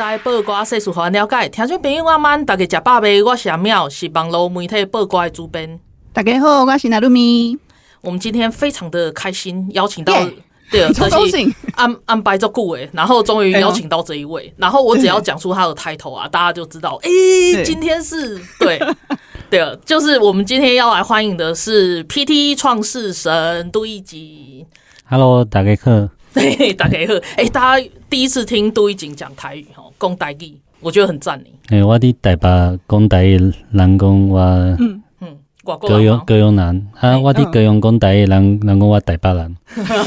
[0.00, 1.46] 知；报挂世事，互咱了解。
[1.50, 3.22] 听众朋友阿们，大家食饱未？
[3.22, 5.78] 我是阿妙，是网络媒体报挂的主编。
[6.14, 7.58] 大家好，我是娜露咪。
[8.00, 10.32] 我们今天非常的开心，邀请到 Yeah,
[10.70, 18.80] 对， 超高兴安安排做顾诶，然后终于邀请到这一位，哎、然后我只要讲出他的 title 啊，大家就知道，诶、欸，今天是对
[19.50, 24.64] 对，就是我们今天要来欢迎的是 PT 创世神杜奕瑾。
[25.04, 26.08] Hello，大家好。
[26.32, 27.14] 对，大家好。
[27.36, 31.44] 诶、欸，大家第一次听杜一景讲台语吼，讲台语，我觉得很赞呢。
[31.68, 32.48] 诶、欸，我伫台北
[32.88, 39.56] 讲台语，人讲我嗯嗯，高雄高雄人啊，我伫高雄讲台语，人人讲我台北人。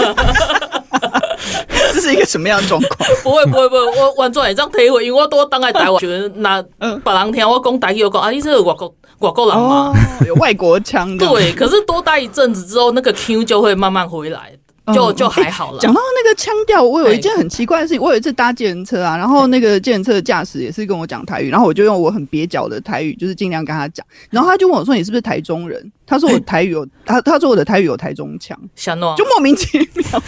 [1.94, 3.08] 这是一个什么样的状况？
[3.24, 9.96] 不会不会不会，我完全会这样体会，因为我多当在台湾，觉得那别人听我讲台语，我讲啊，你是外国外国人吗、哦，
[10.28, 11.28] 有外国腔的。
[11.28, 14.52] 对，可是多待一阵子之后，那个 Q 就会慢慢回来。
[14.92, 15.80] 就就还好了。
[15.80, 18.02] 讲、欸、到那个腔调，我有一件很奇怪的事 情。
[18.02, 24.06] 我有一次搭计程车啊，然后那个计程车的驾驶也是跟我讲台语，然后我就用我很蹩脚的台语，就是尽量跟他讲。
[24.30, 30.22] 然后他就问我说：“你是不是台中人？”他说：“我台语有他，他说我的台语有台中腔。”小诺就莫名其妙，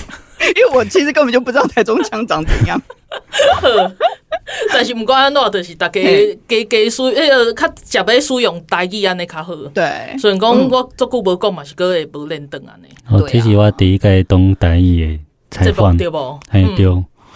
[0.55, 2.81] 因为我其实根本就不知道台中腔长怎样。
[4.71, 5.99] 但是不管安怎，就是大家
[6.47, 9.55] 加加使那个较食要使用台语安尼较好。
[9.73, 12.87] 对，所以讲我足久无讲嘛，是个会无认得安尼。
[13.09, 16.39] 哦，这是我第一个懂台语的采访，对不？
[16.49, 16.85] 嘿，对。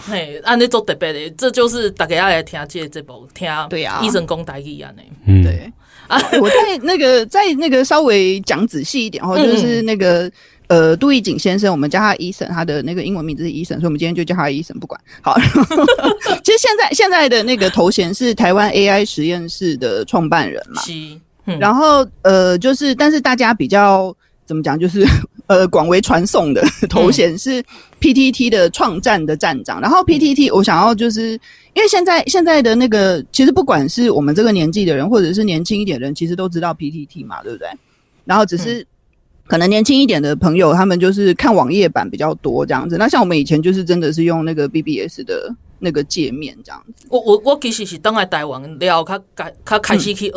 [0.08, 5.02] 嘿，安尼做特别的，这就是大家要来听这个节目，听对啊，医生讲台语安尼。
[5.26, 5.72] 嗯，对。
[6.06, 10.30] 啊，我在那个在那个稍微讲仔细一点哦，就是那个。
[10.70, 15.00] 呃，杜奕景先生，我们叫他 Eason，他的那个英文名字是 Eason，所以我们今天就叫他 Eason，不管。
[15.20, 15.36] 好，
[16.44, 20.80] 其实现在现在的那个头衔是台湾 AI 实验室的创办人嘛。
[21.46, 24.14] 嗯、然后呃，就是但是大家比较
[24.46, 25.04] 怎么讲，就是
[25.48, 27.60] 呃广为传颂的头衔是
[28.00, 29.80] PTT 的创站的站长。
[29.80, 31.32] 然后 PTT，我想要就是
[31.74, 37.66] 因为现在现在的那个，其实不管是我们这个年纪的人，或者是年轻一点的人，其实都知道 PTT 嘛，对不对？
[38.24, 38.86] 然后只是。
[39.50, 42.96] 嗯可能年轻一点的朋友，他们就是看网页版比较多这样子。
[42.96, 47.06] 那像我们以前就是真的是用那个 BBS 的那个界面这样子。
[47.08, 50.32] 我我我其实是当来台湾了，较开较开始去学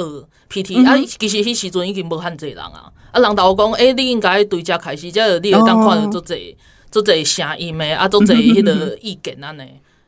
[0.49, 0.97] PT、嗯、啊。
[1.19, 2.91] 其实迄时阵已经无汉济人啊。
[3.11, 6.57] 啊，人导讲，诶、欸，你应该对遮开始，遮你会当看到足济
[6.89, 9.61] 足济声音的啊，足济迄个意见安尼。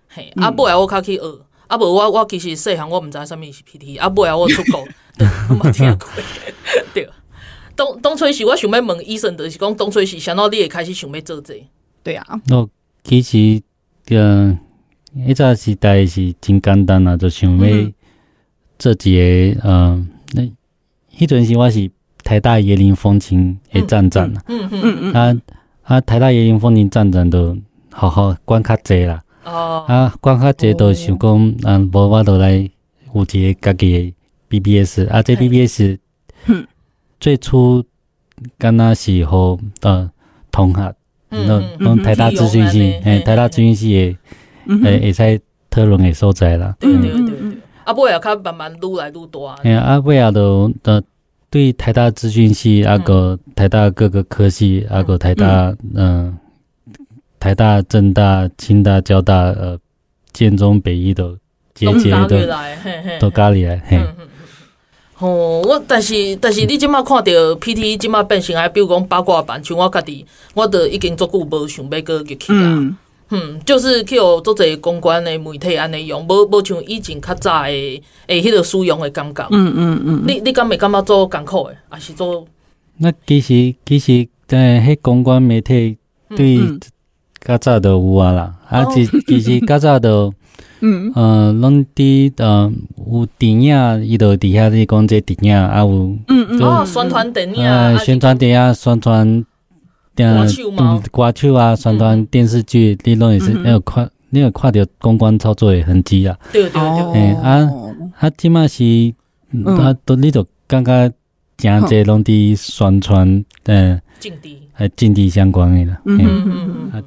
[0.07, 1.21] 嘿，啊，后来我较去学，
[1.67, 4.83] 啊，无我我其实细汉我毋知啥物是 PT，啊，后来我出国，
[5.49, 6.09] 我冇听过，
[6.91, 7.07] 对。
[7.75, 11.59] 当当初时我想要问医生，就是讲冬春时想到你会开始想要做这个，
[12.03, 12.41] 对啊。
[12.49, 12.69] 哦，
[13.03, 13.61] 其实
[14.09, 14.57] 呃，
[15.15, 17.91] 迄阵时代是真简单啊，就想要
[18.79, 20.43] 做一个呃，那
[21.17, 21.89] 迄阵时我是
[22.23, 25.41] 台大椰林风情的站长啊，嗯嗯嗯嗯，啊
[25.83, 27.57] 啊，台大椰林风情站长都
[27.91, 32.69] 好好管较济啦，哦，啊管较济都想讲，啊，无我都来
[33.13, 34.13] 有一个家己
[34.49, 35.97] 的 BBS，啊，这 BBS。
[37.25, 37.83] 最初
[38.55, 40.07] 刚那时候的
[40.51, 40.95] 同学，
[41.31, 44.15] 那那台大资讯系，诶，台大资讯系也，
[44.83, 45.41] 诶，也在
[45.71, 46.75] 讨论的所在啦。
[46.79, 49.49] 对对对对，啊，尾也较慢慢愈来愈多。
[49.63, 51.03] 诶，啊，尾也都的
[51.49, 56.37] 对台大资讯系，啊个台大各个科系，啊个台大，嗯，
[57.39, 59.79] 台大、政大、清大、交大，呃，
[60.31, 61.35] 建中、北医都
[61.73, 62.37] 节节都
[63.19, 63.99] 都加入来，嘿。
[65.19, 72.59] 哦，我但是但是你即马看到 PT 即马变成啊，比如讲八卦版，像我家己，我都已经足久无想要过入去啊。
[72.61, 72.97] 嗯，
[73.29, 79.47] 嗯，就是去有做者公关的媒体安尼用，无无像以前较早的诶，迄个使用的感觉。
[79.51, 80.23] 嗯嗯嗯。
[80.27, 82.45] 你你敢会感觉做艰苦诶，还是做？
[82.97, 85.97] 那其实其实在迄公关媒体
[86.35, 86.59] 对
[87.39, 90.33] 较早都有啊啦，啊其其实较早都。
[90.81, 92.71] 嗯，呃，拢伫呃
[93.11, 95.87] 有电影，伊就底下咧讲这电影啊有，
[96.27, 99.45] 嗯嗯，哦，宣传电影，啊，宣传电影，宣传
[100.17, 106.37] 嗯歌手啊，宣传电视剧，你拢也是没有看，你有看到公关操作的痕迹啊？
[106.51, 107.69] 对对对，诶啊，
[108.19, 108.83] 啊，即马是，
[109.65, 111.11] 啊，都你就感觉
[111.57, 116.01] 加这拢伫宣传，嗯，政治，还政治相关的啦。
[116.05, 117.03] 嗯嗯嗯嗯，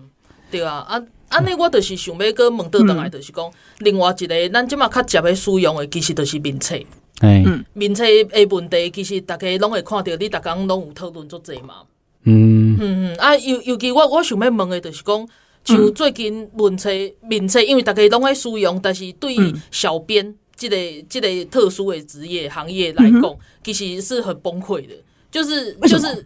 [0.51, 6.77] 对啊，啊，安尼我就是想要搁问倒倒来，就是讲另外一个咱即马较接的使用的，其实就是面册。
[7.21, 11.83] 嗯，面册的问题，其实大家拢会看到，你逐工拢有讨论足济嘛。
[12.23, 15.29] 嗯嗯嗯，啊，尤尤其我我想要问的，就是讲，
[15.65, 16.91] 像最近文册
[17.21, 20.77] 面册，因为大家拢爱使用，但是对于小编这个
[21.09, 24.95] 这个特殊的职业行业来讲，其实是很崩溃的。
[25.31, 26.25] 就是就是，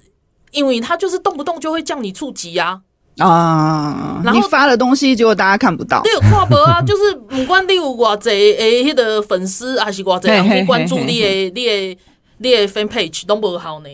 [0.50, 2.80] 因为他就是动不动就会叫你触及呀。
[3.18, 6.00] 啊，然后发的东西结果大家看不到。
[6.02, 11.98] 对，看不啊，就是不管你有偌济诶，迄个粉丝还是偌济人去关注你的你的
[12.38, 13.88] 你的 fan page 都无效呢。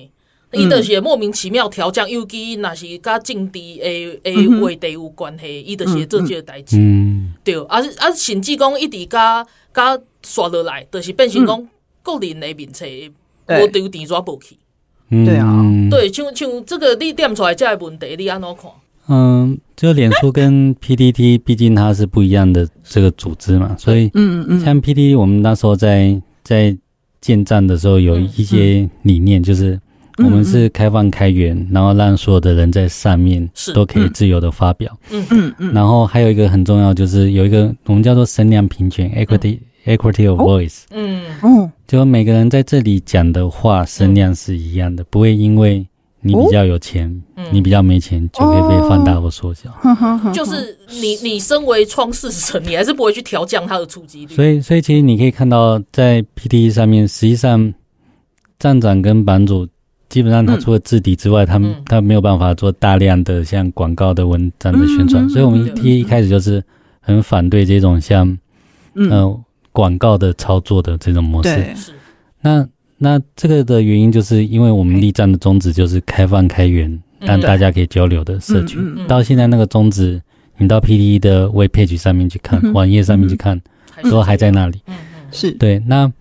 [0.52, 6.78] 伊就是莫名其妙调降，尤其若是甲政治诶诶话题有关系，伊就是做这个代志。
[6.78, 11.68] 嗯，对，啊啊，甚至讲一直甲甲刷落来，就是变成讲
[12.02, 12.86] 个人的面册
[13.48, 14.56] 无丢电抓无去。
[15.10, 18.70] 对啊，对，像像这个你点出来这个问题，你安怎看？
[19.08, 26.76] 嗯，就脸书跟 PDT，毕竟它是不一样的这个组织嘛，所以嗯嗯嗯，像 PDT，我们那时候在在
[27.20, 29.80] 建站的时候，有一些理念就是。
[30.20, 34.92] 我们是开放开源，然后让所有的人在上面都可以自由的发表。
[35.12, 35.72] 嗯嗯嗯。
[35.72, 40.86] 然后还有一个很重要，就是有一个我们叫做声量平权 （equity equity of voice）。
[40.90, 41.70] 嗯嗯。
[41.86, 45.86] 就每个人在这里讲的话声量是一样的，不会因为
[46.20, 47.22] 你比较有钱，
[47.52, 49.70] 你比较没钱就可以被放大或缩小。
[50.32, 54.34] 就是你你身为创世神，你还是不会去调降它的触及率。
[54.34, 57.72] 所以所以其实你可以看到，在 PTE 上面，实际上
[58.58, 59.68] 站长跟版主。
[60.08, 66.64] 基本上，他除了制底之外，他们他没有办法做大量的像广告的文章的宣传，所以我们一一开始就是
[67.00, 68.38] 很反对这种像
[68.94, 69.44] 嗯。
[69.70, 71.72] 广告的操作的这种模式。
[72.40, 72.66] 那
[72.98, 79.06] 那这个的原因，就是因为我们立站的宗旨就是开放开源，让大家可以交流的社群。
[79.06, 80.20] 到现在那个宗旨，
[80.58, 83.60] 你到 PDE 的 web page 上面去看，网页上面去看，
[84.10, 84.82] 都还在那里。
[85.30, 86.12] 是对那。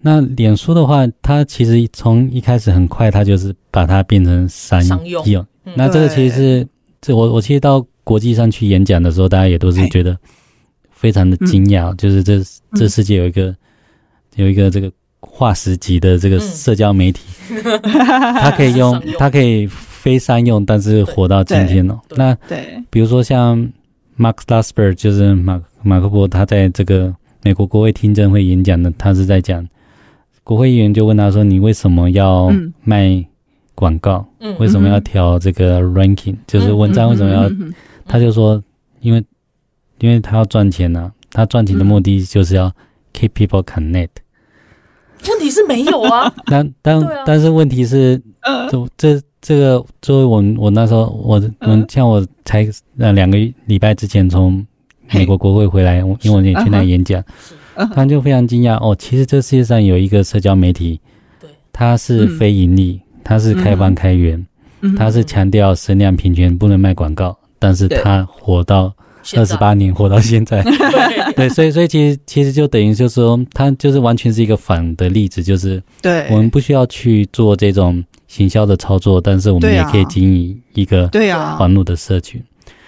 [0.00, 5.44] 那脸书的话，它其实从一开始很快，它就是把它变成商用。
[5.74, 6.68] 那这个其实是
[7.00, 10.16] 这我我其实到国际上去演讲的时候，大家也都是觉得
[10.92, 12.40] 非常的惊讶，就是这
[12.74, 13.52] 这世界有一个
[14.36, 14.88] 有一个这个
[15.20, 17.22] 划时级的这个社交媒体，
[17.82, 21.98] 它可以用它可以非商用，但是活到今天哦。
[22.10, 23.58] 那对，比如说像
[24.18, 29.66] Mark Schlossberg，就是马马克波，他在这个美国国会听证会演讲的，他是在讲。
[30.44, 32.50] 国会议员就问他说：“你为什么要
[32.82, 33.22] 卖
[33.74, 34.26] 广告？
[34.40, 37.70] 嗯、为什么要调这个 ranking？、嗯、就是文章为什么要？”嗯、
[38.06, 38.62] 他就说
[39.00, 39.22] ：“因为，
[39.98, 41.12] 因为他要赚钱呐、啊。
[41.30, 42.72] 他赚钱的目的就是要
[43.12, 44.08] keep people connect。
[45.28, 46.32] 问题是没有啊。
[46.46, 48.20] 但 但、啊、但是问题是，
[48.70, 52.68] 这这这个作为我我那时候我我像我才
[52.98, 54.64] 呃两个礼拜之前从
[55.12, 57.22] 美国国会回来，因为我也去那演讲。”
[57.94, 61.00] 他就非常惊讶哦，其实这世界上有一个社交媒体，
[61.40, 64.44] 对，它是非盈利，它是开放开源，
[64.96, 68.92] 它是强调声量平权，不能卖广告，但是它活到
[69.36, 70.62] 二十八年，活到现在，
[71.36, 81.56] 对，所以所以其实其实就等于就是说，它就是完全是一个反的例子，就是对，我们不需要去做这种行销的操作，但是我们也可以经营一个对啊。
[81.56, 82.42] 环路的社群，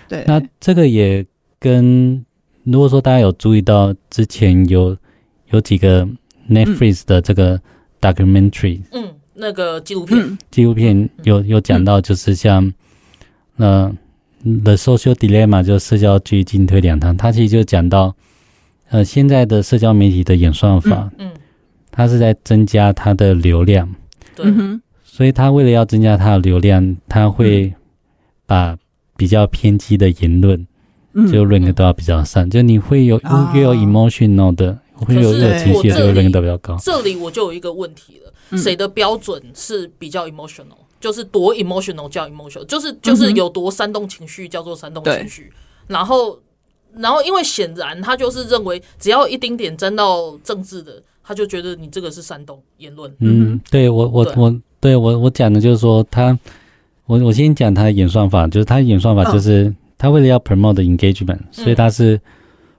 [0.08, 1.24] 对，那这个也
[1.58, 2.24] 跟。
[2.64, 4.94] 如果说大家有注意到，之前有
[5.50, 6.06] 有几个
[6.48, 7.58] Netflix 的这个
[8.02, 12.70] documentary，嗯，那个纪录片，纪录片有有讲到，就是像
[13.56, 13.90] 呃
[14.42, 18.14] The Social Dilemma，就社交距离进退两难，它其实就讲到，
[18.88, 21.30] 呃，现在的社交媒体的演算法，嗯，
[21.90, 23.94] 它是在增加它的流量，
[24.34, 24.46] 对，
[25.04, 27.72] 所以它为了要增加它的流量，它会
[28.46, 28.76] 把
[29.16, 30.66] 比较偏激的言论。
[31.12, 33.20] 就 rank 都要比较上，就你会有
[33.52, 36.76] 越有 emotional 的，会有热情绪的，就 rank 都比较高。
[36.80, 40.79] 这里我就有一个问题了，谁的标准是比较 emotional？
[41.00, 45.52] 就是多 emotional 叫 emotional，就是就是有多煽动情绪叫做煽动情绪。
[45.88, 46.38] 然后
[46.94, 53.12] 然后因为显然他就是认为只要一丁点沾到政治的，他就觉得你这个是煽动言论。
[53.18, 56.38] 嗯，对我我我对我我讲的就是说他，
[57.06, 59.74] 我我先讲他的演算法，就是他的演算法就是。
[60.02, 62.18] 他为了要 promote engagement，所以他是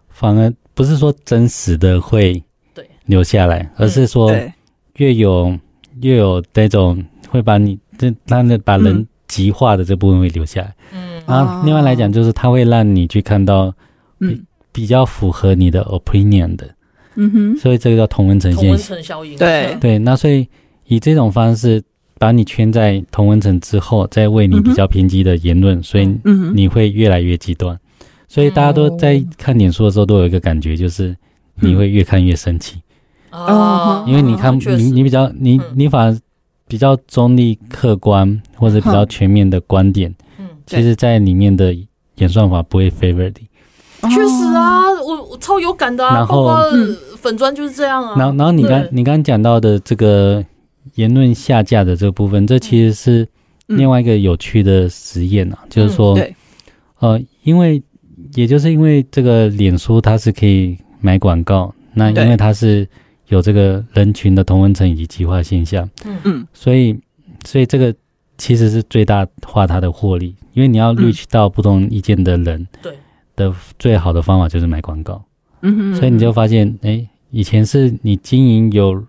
[0.09, 2.89] 反而不是说真实的会对。
[3.05, 4.35] 留下来，而是说
[4.95, 5.55] 越有
[6.01, 10.75] 越有那种会把你这让那把人极化的这部分会留下来。
[10.93, 13.71] 嗯，然后另外来讲就是它会让你去看到
[14.17, 14.41] 比
[14.71, 16.67] 比较符合你的 opinion 的。
[17.15, 18.63] 嗯哼，所以这个叫同温层现象。
[18.63, 19.37] 同温层效应。
[19.37, 20.47] 对对，那所以
[20.87, 21.83] 以这种方式
[22.17, 26.09] 把你圈在同温层之后，再为你比较偏激的言论，所以
[26.53, 27.77] 你会越来越极端。
[28.27, 31.15] 所以大家都在看点书的时候，都有一个感觉，就是
[31.55, 32.81] 你会越看越生气。
[33.31, 36.17] 哦，因为你看你你比较你你反而
[36.71, 40.09] 比较中立客观或者比较全面的观点，
[40.39, 41.75] 嗯，其实在里面的
[42.15, 44.09] 演算法不会 favor 你。
[44.09, 46.63] 确实啊，我我超有感的啊，包括
[47.17, 48.15] 粉砖就是这样啊。
[48.17, 50.41] 然后然后你刚你刚刚讲到的这个
[50.95, 53.27] 言论下架的这个部分，这其实是
[53.65, 56.17] 另外一个有趣的实验啊，就是说，
[56.99, 57.83] 呃，因为
[58.35, 62.87] 也就是因为这个脸书它是可以买广告，那因为它是。
[63.31, 66.17] 有这个人群的同温层以及极化现象，嗯。
[66.23, 66.97] 嗯，所以
[67.45, 67.93] 所以这个
[68.37, 72.93] 其实是最大化它的获利，因为你要 reach 到不同意见的人，对。
[73.33, 75.23] 的最好的方法就是买广告，
[75.61, 79.01] 嗯哼，所以你就发现，哎，以前是你经营有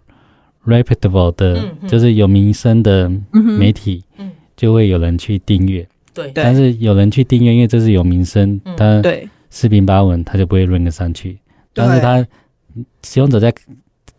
[0.65, 9.29] reputable 的，就是有名声的媒体，嗯，就会有人去订阅，对，但是有人去订阅，因为这是有名声，他对。
[9.51, 11.39] 四平八稳，他就不会 rank 上去，
[11.75, 12.27] 但是他
[13.03, 13.53] 使用者在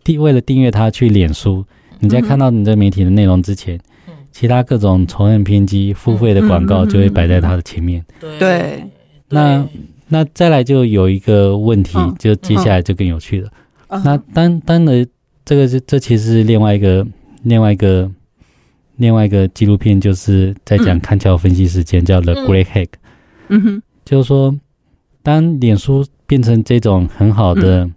[0.03, 1.65] 订为了订阅他去脸书，
[1.99, 8.03] 你在看到你这媒体的内容之前，嗯、其他各种仇恨偏激、付费的广告就会摆在他的前面。
[8.19, 8.83] 对、对，
[9.29, 9.65] 那
[10.09, 13.49] 那再来就有一个问题，就接下来就更有趣了。
[13.87, 15.07] 嗯、那当当然，
[15.45, 17.07] 这个是这其实是另外一个
[17.43, 18.11] 另外一个
[18.97, 22.89] 另外一个纪录片，就是在讲看桥分析时间，叫 The Great Hack。
[23.47, 23.61] 嗯。
[23.61, 24.53] 哼，就是说，
[25.21, 27.89] 当脸书变成这种很好的。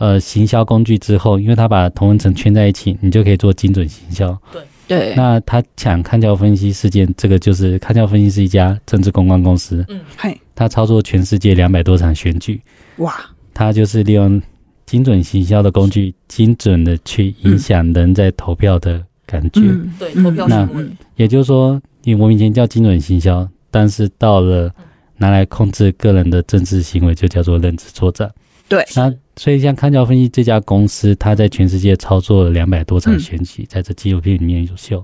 [0.00, 4.34] 呃，行销工具之后，因为他把同温层圈在一起，你就可以做精准行销。
[4.50, 5.14] 对对。
[5.14, 9.84] 那他抢看教分析事件，这个就是看教分析是一家政治公关公司。
[9.90, 10.40] 嗯，嘿。
[10.54, 12.58] 他操作全世界两百多场选举。
[12.96, 13.14] 哇。
[13.52, 14.40] 他就是利用
[14.86, 19.60] 精准行销的工具，精准的去影响人在投票的感觉。
[19.60, 20.86] 嗯、对，投票行为。
[21.16, 24.72] 也就是说，因为我们以前叫精准行销，但是到了
[25.18, 28.30] 拿来控制个人的政治行为，就叫做认知作战。
[28.66, 35.02] 对，那所以像康桥分析这家公司，它在全世界操作了两百多场选举，嗯、在这纪录片里面有秀，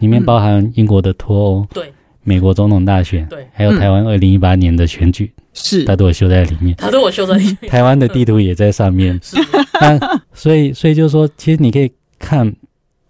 [0.00, 9.38] 里面包含英国的脱欧，对、嗯，美国总统大选，对，还有台湾二零一八年的选举，是、嗯，它都有秀在里面，它都有秀在里面，台湾的地图也在上面， 是，
[9.80, 12.54] 那所以所以就是说，其实你可以看，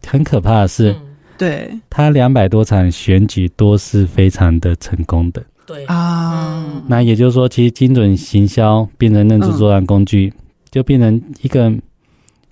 [0.06, 0.96] 很可怕的是，嗯、
[1.36, 5.42] 对，它两百多场选举都是非常的成功的。
[5.66, 5.84] 对。
[5.86, 11.72] 啊，那也就是说，其实精准行销变成认知作战工具，嗯、就变成一个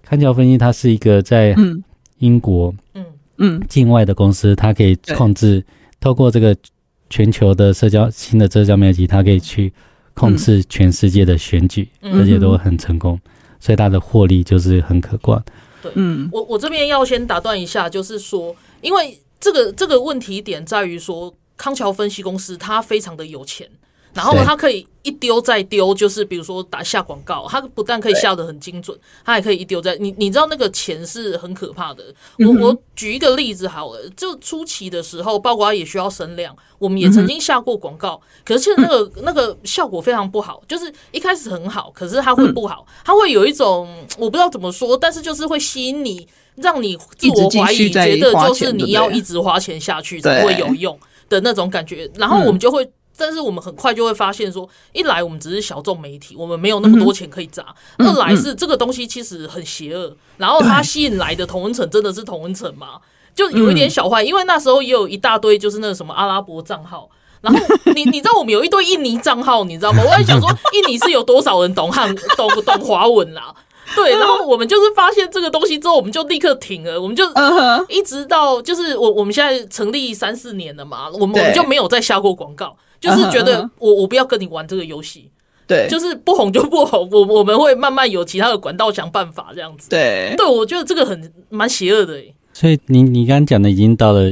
[0.02, 1.54] 康桥分析，它是一个在
[2.18, 3.04] 英国嗯。
[3.38, 3.62] 嗯。
[3.68, 5.64] 境外的公司，它可以控制
[6.00, 6.56] 透过这个
[7.08, 9.72] 全球的社交新的社交媒体，它可以去
[10.14, 13.18] 控制全世界的选举，嗯、而且都很成功，
[13.60, 15.42] 所以它的获利就是很可观。
[15.82, 21.34] 对，嗯，我我这边要先打断一下，就是说，因为这个这个问题点在于说。
[21.60, 23.68] 康桥分析公司，它非常的有钱，
[24.18, 32.02] 然后他可以一丢再丢，就是比如说打下广告，他不但可以下的很精准，他还可以一丢再你你知道那个钱是很可怕的。
[32.40, 50.98] 我我举一个例子好了，就初期的时候，包括也需要声量，我们也曾经下过广告，可是现在那个那个效果非常不好，就是一开始很好，可是它会不好，它会有一种我不知道怎么说，但是就是会吸引你，让你自我怀疑，觉得就是你要一直花钱下去才会有用。
[51.30, 57.64] 的那种感觉，然后我们就会，嗯、但是我们很快就会发现说，一来我们只是小众媒体，我们没有那么多钱可以砸；
[57.98, 63.00] 嗯、二来是这个东西其实很邪恶，然后它吸引来的同温层真的是同温层吗？
[63.34, 67.08] 就有一点小坏，因为那时候也有一大堆就是那个什么阿拉伯账号，
[67.42, 67.60] 然后
[67.94, 70.02] 你你知道我们有一堆印尼账号，你知道吗？
[70.04, 73.54] 我在想说，印尼是有多少人懂汉懂 懂华文啦？
[73.96, 77.24] 对，然后我们就是发现这个东西之后，我们就立刻停了，我们就
[77.88, 85.30] 一直到就是我我们现在成立三四年了嘛，我们我们就没有再下过广告，就是觉得我我不要跟你玩这个游戏，
[85.66, 92.34] 对，就是不红就不红，我我们会慢慢有其他的管道想办法这样子，对，对我觉得这个很蛮邪恶的诶。
[92.52, 94.22] 所以你你刚刚讲的已经到了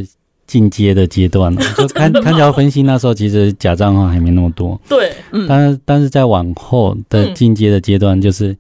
[0.47, 5.13] 进阶的阶段了， 就看看桥分析那时候其实假账号还没那么多，对，
[5.49, 8.57] 但是但是在往后的进阶的阶段就是。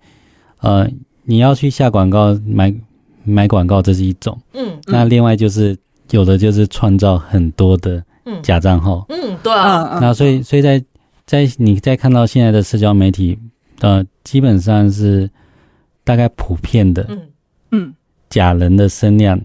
[0.61, 0.89] 呃，
[1.25, 2.75] 你要去下广告买
[3.25, 4.37] 买广告，这是一种。
[4.55, 5.77] 嗯，那另外就是
[6.11, 8.03] 有的就是创造很多的
[8.43, 9.07] 假账号。
[9.09, 9.99] 嗯，对啊。
[10.01, 10.83] 那所以所以在
[11.27, 13.39] 在你在看到现在的社交媒体，
[13.81, 15.29] 呃，基本上是
[16.05, 17.07] 大概普遍的。
[17.09, 17.21] 嗯
[17.71, 17.95] 嗯，
[18.31, 19.39] 假人的声量，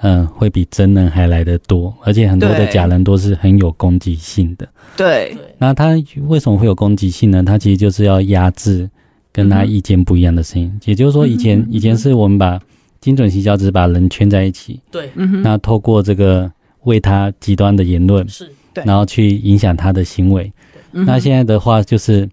[0.00, 4.68] 嗯、呃，会比真人还来得多，而且很多的假人都是很有攻击性的。
[4.96, 5.36] 对。
[5.58, 5.90] 那他
[6.28, 7.42] 为什么会有攻击性呢？
[7.42, 8.88] 他其实就是要压制。
[9.30, 12.58] 跟他意见不一样的声音，也就是说，以前以前是我们把
[13.00, 16.50] 精准行销只是把人圈在一起，对，那透过这个
[16.84, 18.84] 为他极端的言论是，对。
[18.84, 20.52] 然后去影响他的行为。
[20.90, 22.28] 那现在的话就是，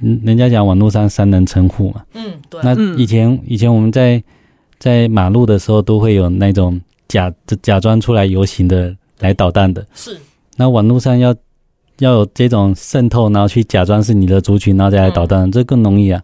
[0.00, 4.22] 嗯，人家讲网络上三人成虎嘛，嗯，对，那以前以前我们在
[4.78, 10.16] 在马路的时候都会有那种假假装出来游行的来捣蛋的，是，
[10.56, 11.34] 那网络上要
[11.98, 16.22] 要有这种渗透，然后去假装是你的族群，然后再来捣蛋，这更容易啊。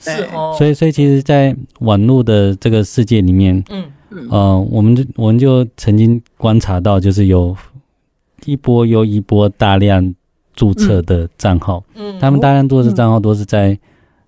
[0.00, 3.84] 是哦，所以所以其实，在网络的这个世界里面，嗯，
[4.30, 7.56] 呃，我们就我们就曾经观察到，就是有
[8.44, 10.14] 一波又一波大量
[10.54, 13.78] 注册的账号，嗯，他们大量注册账号都是在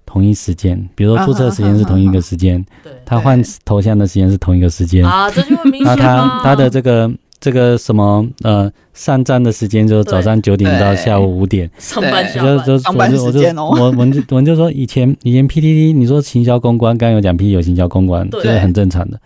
[0.05, 5.05] 同一时间，比如说注册时间是同一个时间，对，他换头像的时间是同一个时间。
[5.05, 7.11] 啊，这就很明显那他他的这个。
[7.43, 13.71] 这个什么呃，上站的时间就是早上九点到下午五点，上班下班，就就上班时间哦。
[13.71, 19.19] 我我们就我们就说以前以前 PTT 你说行销公关，刚刚有讲 P 有行销公关，这是很正常的。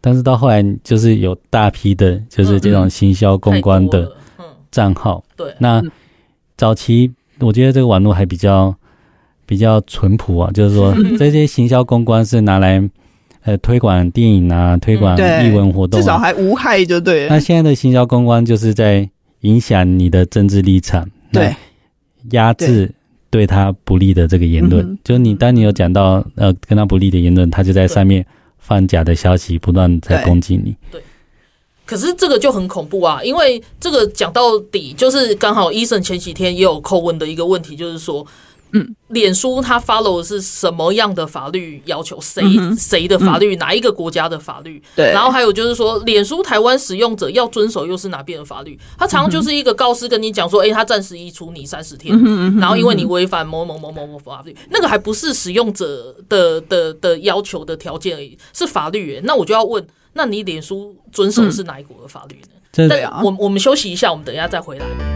[0.00, 4.10] 但是到后来就是有大批的，就是这种行销公关的
[4.70, 5.22] 账号。
[5.36, 5.82] 对，那
[6.56, 8.74] 早期我觉得这个网络还比较
[9.46, 12.88] 比较淳朴啊，就是说这些行销公关是拿来。
[13.44, 17.28] 呃，推广电影啊，推广艺文活动、啊，至少还无害就对了。
[17.30, 19.08] 那现在的行销公关就是在
[19.40, 21.54] 影响你的政治立场，对，
[22.32, 22.92] 压制
[23.30, 24.98] 对他不利的这个言论。
[25.02, 28.26] 就是你当你有讲到呃跟他不利的言论，他就在上面
[28.68, 30.76] 放假的消息，不断在攻击你。
[30.90, 31.02] 对，
[31.86, 38.26] 可是这个就很恐怖啊，因为这个讲到底就是刚好医生前几天也有扣问的一个问题，就是说。
[38.72, 42.18] 嗯，脸书它 follow 的是什么样的法律要求？
[42.20, 42.42] 谁
[42.76, 43.56] 谁的法律？
[43.56, 44.82] 哪一个国家的法律？
[44.94, 45.10] 对。
[45.12, 48.78] 然后还有就是说，脸书台湾使用者要遵守又是哪边的法律？
[48.98, 52.14] 他常常就是一个告示跟你讲说，哎，他暂时移除你三十天，
[52.58, 59.20] 然后因为你违反某某某某某法律，那个还不是使用者的的的要求的条件而已，是法律。
[59.24, 62.88] 那我就要问，那你脸书遵守是哪一国的法律呢？
[62.88, 63.20] 对啊。
[63.24, 65.07] 我我们休息一下，我们等一下再回来。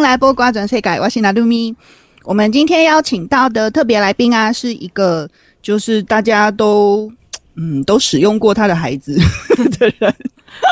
[0.00, 1.76] 登来播瓜转世改，我是娜露咪。
[2.24, 5.28] 我们今天邀请到的特别来宾啊，是一个
[5.60, 7.12] 就是大家都
[7.54, 9.14] 嗯都使用过他的孩子
[9.78, 10.14] 的人。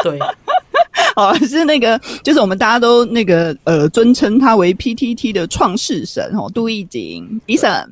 [0.02, 0.18] 对，
[1.14, 7.86] 哦，是那个就是我们大家都那个呃尊称他为 PTT 的创世神哦，杜奕瑾 Eason。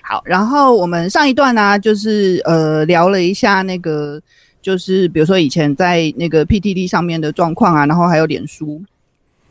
[0.00, 4.18] 好，然后我们上一段呢、啊，就是呃聊了一下那个
[4.62, 8.82] 就是比如说以前在那个 PTT 上面的状况啊，然后还有脸书。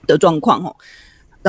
[0.07, 0.75] 的状况哦，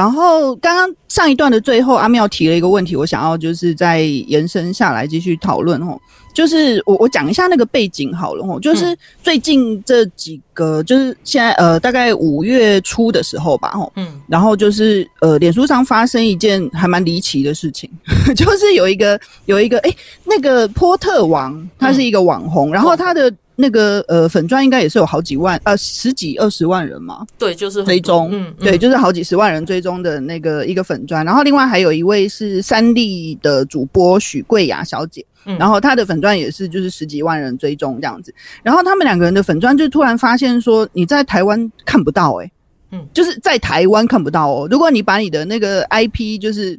[0.01, 6.01] 然后刚刚上一段的最后，阿妙提了一个问题，我想要就是再延伸下来继续讨论哦，
[6.35, 17.91] 就是我我讲一下那个背景好了哦，就是最近这几个，就是现在呃大概五月初的时候吧哦，嗯，然后就是呃脸书上发生一件还蛮离奇的事情，
[18.35, 23.31] 就是有一个有一个诶那个波特王，他是一个网红，然后他的。
[23.61, 28.65] 那个呃粉专应该也是有好几万呃十几二十万人嘛，对，就是追踪，嗯，嗯。
[28.65, 42.53] 对，就是好几十万人追踪的那个一个粉专，然后另外还有一位是三立的主播许桂雅小姐，嗯，然后她的粉钻也是就是十几万人追踪这样子，然后他们两个人的粉钻就突然发现说你在台湾看不到诶、欸，
[42.93, 46.79] 嗯，就是在台湾看不到哦，如果你把你的那个 IP 就是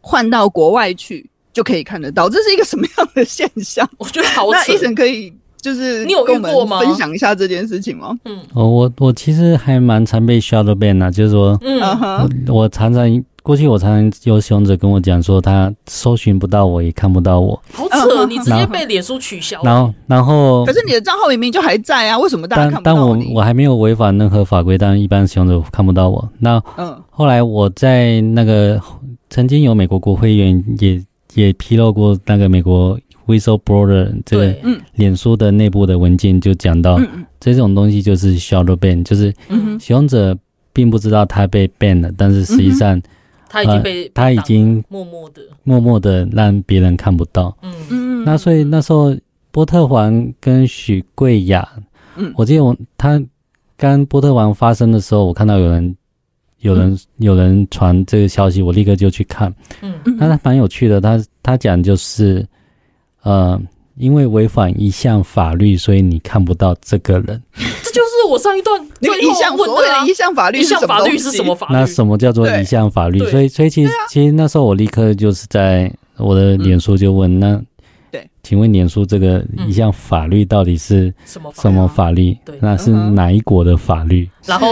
[0.00, 3.88] 换到国外去就可以看得到，这是一个什么样的现象？
[3.98, 5.32] 我觉得好扯，那 Eason 可以。
[5.60, 6.78] 就是你有遇过吗？
[6.78, 8.16] 分享一下这件事情吗？
[8.24, 11.80] 嗯，哦，我我其实还蛮常被 shadow ban 啊，就是说，嗯，
[12.48, 19.64] 我，我常常过去我常常有使用者跟我讲说，他搜寻不到我，也看不到我，好扯，你直接被脸书取消了。
[19.64, 23.24] 然后，然后，可是你的账号明明就还在啊，为什么大家看不到你？
[23.24, 26.28] 但但我我还没有违反任何法规，但一般使用者看不到我。
[26.38, 28.80] 那嗯，后来我在那个
[29.30, 31.02] 曾经有美国国会议员也
[31.34, 32.96] 也披露过那个美国。
[33.26, 37.00] Whistleblower 这个对，脸书的内部的文件就讲到，
[37.40, 39.32] 这种东西就是 shadow ban，就是
[39.80, 40.36] 使用者
[40.72, 43.00] 并不知道他被 ban 了，但是实际上
[43.48, 47.56] 他已经被、呃、他已经默默的默默的让别人看不到。
[47.62, 47.72] 嗯。
[47.90, 49.16] 嗯，那所以那时候
[49.50, 51.68] 波特王跟许贵雅，
[52.16, 53.22] 嗯，我记得我他
[53.76, 55.96] 刚波特王发生的时候，我看到有人。
[56.60, 59.54] 有人、嗯、有人传这个消息，我立刻就去看。
[59.82, 61.02] 嗯，那他蛮有趣的。
[61.02, 62.44] 他他讲就是，
[63.26, 63.60] 呃，
[63.96, 67.42] 因为违反一项法律，所以你看不到这个人。
[67.82, 71.72] 这就是我上一段 最后问的、啊、一项法律，一项法律是什么法律？
[71.72, 73.18] 那什么叫做一项法律？
[73.30, 77.62] 所以所以其实、啊、其实那时候我立刻就是在我的脸书就问、嗯、那，
[78.12, 82.36] 对，请问脸书这个一项法律到底是什么什么法律？
[82.44, 84.30] 对，那是哪一国的法律？
[84.46, 84.68] 然后。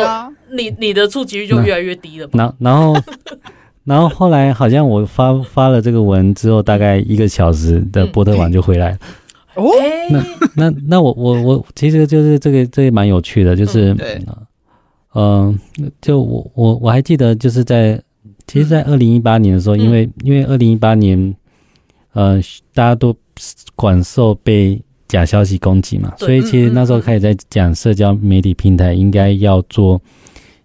[0.57, 2.29] 你你的触及率就越来越低了。
[2.33, 2.95] 然然后
[3.85, 8.99] 然后后来好像我发发了这个文之后，大概一个小时的波特王就回来了。
[9.57, 9.69] 哦、
[10.11, 10.25] 嗯，
[10.57, 13.95] 那那那我我我其实就是这个这个蛮有趣的，就是
[15.13, 15.55] 嗯、呃，
[16.01, 18.03] 就我我我还记得就是在
[18.47, 21.35] 其实，在二零一八年的时候，因为因为二零一八年
[22.15, 22.41] 呃
[22.73, 23.15] 大家都
[23.77, 30.01] 广受被假消息攻击嘛，所以其实那时候开始在讲社交媒体平台应该要做。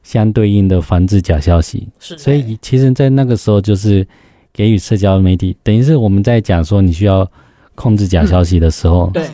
[0.01, 4.07] 相对应的防治假消息，是，所以其实，在那个时候，就是
[4.51, 7.29] 给予社交媒体，等于是我们在讲说你需要
[7.75, 9.27] 控制假消息的时候，对，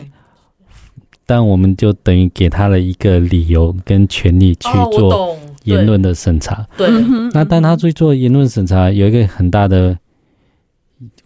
[1.24, 6.66] 但我们就等于给他了一个理由跟权利去做言论的审查。
[6.76, 6.90] 对，
[7.32, 9.96] 那当他去做言论审查，有一个很大的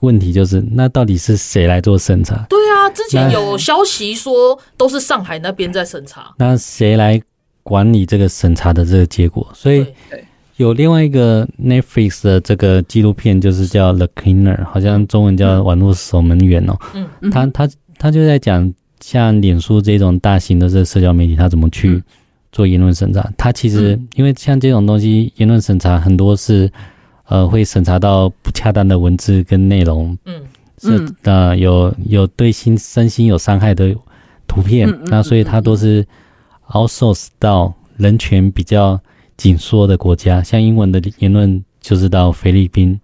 [0.01, 2.47] 问题就是，那到底是谁来做审查？
[2.49, 7.21] 对啊，之前有消息说都是上海那边在审查，那谁来？
[7.63, 9.87] 管理这个审查的这个结果，所以
[10.57, 16.77] 有另外一个 Netflix 的这个纪录片，就是叫 The Cleaner，好像中文叫网络守门员哦。
[16.95, 17.69] 嗯，他他
[17.99, 22.03] 他就在讲像脸书这种大型的这个社交媒体，他怎么去
[22.53, 23.31] 做言论审查。
[23.39, 26.71] 他其实因为像这种东西，言论审查很多是
[27.27, 30.43] 呃会审查到不恰当的文字跟内容，嗯，
[30.79, 33.95] 是呃有有对心身心有伤害的
[34.47, 36.07] 图片，那所以他都是。
[36.71, 39.01] Outsource 到人权比较
[39.37, 42.99] 紧缩的国家，像英文的言论就是到菲律宾，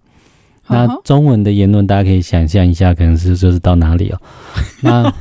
[0.67, 4.21] 那中文的言论大家可以想象一下，可能是就是到哪里哦？
[4.81, 5.13] 那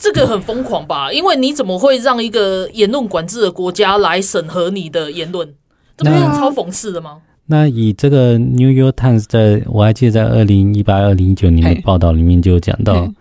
[0.00, 1.12] 这个很疯狂吧？
[1.12, 5.54] 因为你怎么会让一个言论管制的国家来审核你的言论？
[5.96, 7.18] 这不是超讽刺的吗？
[7.46, 13.12] 那以这个 New York Times 在我还记得在二零一八、二零一九年的报道里面就有讲到，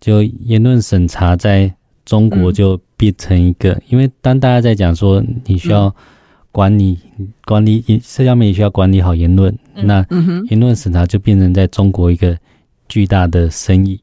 [0.00, 1.74] 就言论审查在。
[2.10, 5.94] 中国就变成一个，嗯、因为当大家在讲说你需要
[6.50, 10.04] 管理、嗯、管理社交媒体需要管理好言论，嗯、那
[10.48, 12.36] 言论审查就变成在中国一个
[12.88, 14.00] 巨大的生意。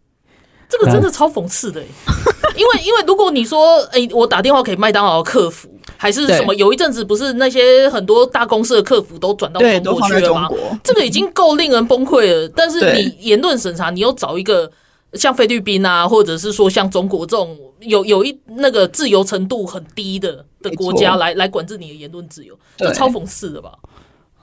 [0.69, 1.81] 这个真的超讽刺的，
[2.55, 5.67] 因为因为如果你说，哎、欸，我打电话给麦当劳客服，
[5.97, 10.47] 还是什么，有一阵子不是那些很多大公司的客服都转到中国去了吗？
[10.81, 12.49] 这个已经够令人崩溃了。
[12.55, 14.71] 但是你言论审查，你又找一个。
[15.13, 23.71] 像菲律宾啊，或者是说像中国这种有有一那个自由程度很低的的国家来来管制你的言论自由，这超讽刺的吧？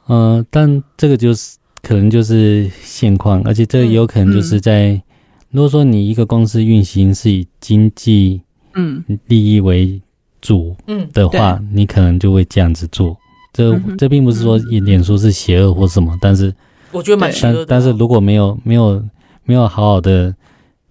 [0.09, 5.03] 嗯、呃，但这个就是可能就是现况，而且这个有可能就是在、嗯、
[5.51, 8.41] 如果说你一个公司运行是以经济
[8.73, 10.01] 嗯利益为
[10.41, 13.15] 主嗯的话，嗯、你可能就会这样子做。
[13.53, 16.53] 这、嗯、这并不是说脸书是邪恶或什么，但是
[16.91, 17.67] 我觉得蛮邪恶的、啊。
[17.69, 19.05] 但是如果没有没有
[19.45, 20.35] 没有好好的。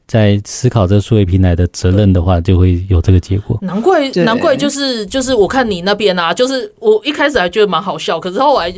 [0.06, 3.58] 在思考这数位平台的责任的话，就会有这个结果。
[3.62, 8.74] 难怪，难怪就是就是，我看你那边啊，就是我一开始还觉得蛮好笑，可是后来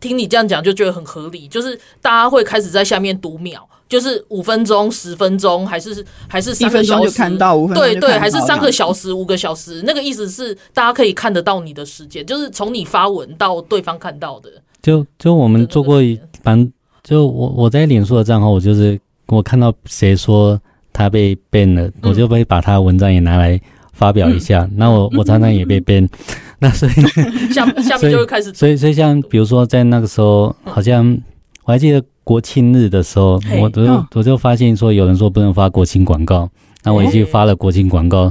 [0.00, 1.46] 听你这样讲，就觉得很合理。
[1.48, 7.16] 就是大家会开始在下面读秒，就是五分钟、十分钟，还是还是三个小时？
[7.16, 9.82] 看到五分钟，对对，还是三个小时、五个小时？
[9.86, 14.50] 那个意思是大家可以看得到你的时间，就是从你发文到对方看到的。
[14.82, 16.70] 就就我们做过一般，
[17.02, 19.00] 就我我在脸书的账号，我就是。
[19.26, 20.60] 我看到谁说
[20.92, 23.60] 他被 ban 了，我就会把他文章也拿来
[23.92, 24.68] 发表一下。
[24.76, 26.08] 那我我常常也被 ban，
[26.60, 26.92] 那所以
[27.52, 28.52] 下下面就会开始。
[28.52, 31.18] 所以所以像比如说在那个时候，好像
[31.64, 36.48] 我还记得国庆日的时候，我就我就发现说有人说不能发国庆广告，
[36.84, 38.30] 那我已经发了国庆广告，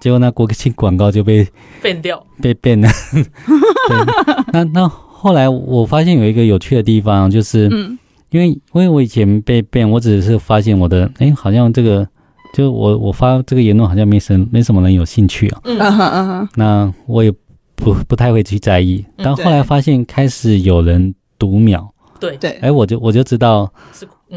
[0.00, 1.46] 结果那国庆广告就被
[1.82, 2.88] ban 掉，被 ban 了。
[3.88, 3.96] 对，
[4.52, 7.70] 那那后来我发现有一个有趣的地方就是。
[8.34, 12.04] 因为因为我以前被 ban，我只是发现我的哎，好像这个
[12.52, 15.60] 就我我发这个言论好像没什没什么人有兴趣啊。
[15.62, 16.48] 嗯嗯嗯。
[16.56, 17.32] 那我也
[17.76, 21.88] 不不太会去在意，但后来发现开始有人读秒。
[22.18, 22.50] 对对。
[22.60, 23.72] 哎，我就我就知道，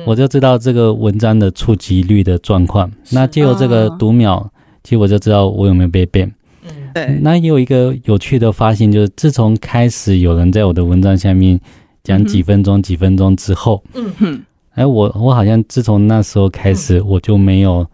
[0.05, 2.91] 我就知道这个文章的触及率的状况。
[3.10, 4.47] 那借由这个读秒，
[4.83, 6.29] 其实我就知道我有没有被 ban。
[6.63, 7.17] 嗯，对。
[7.23, 11.60] 那也有一个有趣的发现，就是自从开始有人在我的文章下面
[12.07, 14.41] 讲几分钟、几分钟之后，嗯哼，
[14.75, 17.85] 哎，我我好像自从那时候开始，我就没有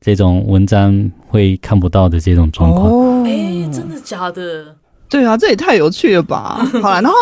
[0.00, 3.24] 这种文章会看不到的这种状况。
[3.24, 4.74] 哎，真的假的？
[5.08, 6.64] 对啊，这也太有趣了吧！
[6.80, 7.16] 好了，然后。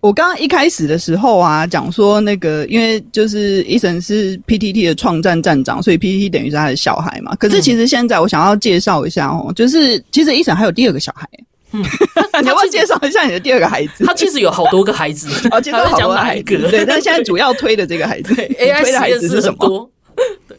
[0.00, 7.34] 我刚刚一开始的时候啊，讲说那个，因为就是 Eason 是 PTT 的创站站长，所以 PTT 等于是他的小孩嘛。
[7.34, 11.28] 可是其实现在我想要介绍一下哦、喔，就是其实 Eason 还有第二个小孩。
[11.72, 11.82] 嗯，
[12.42, 14.04] 你要不要介绍一下你的第二个孩子？
[14.06, 16.56] 他其实有好多个孩子， 哦，介绍好多个孩子。
[16.70, 19.90] 对，但现在主要推的这个孩子，AI 推的孩子是什么？
[20.48, 20.56] 对，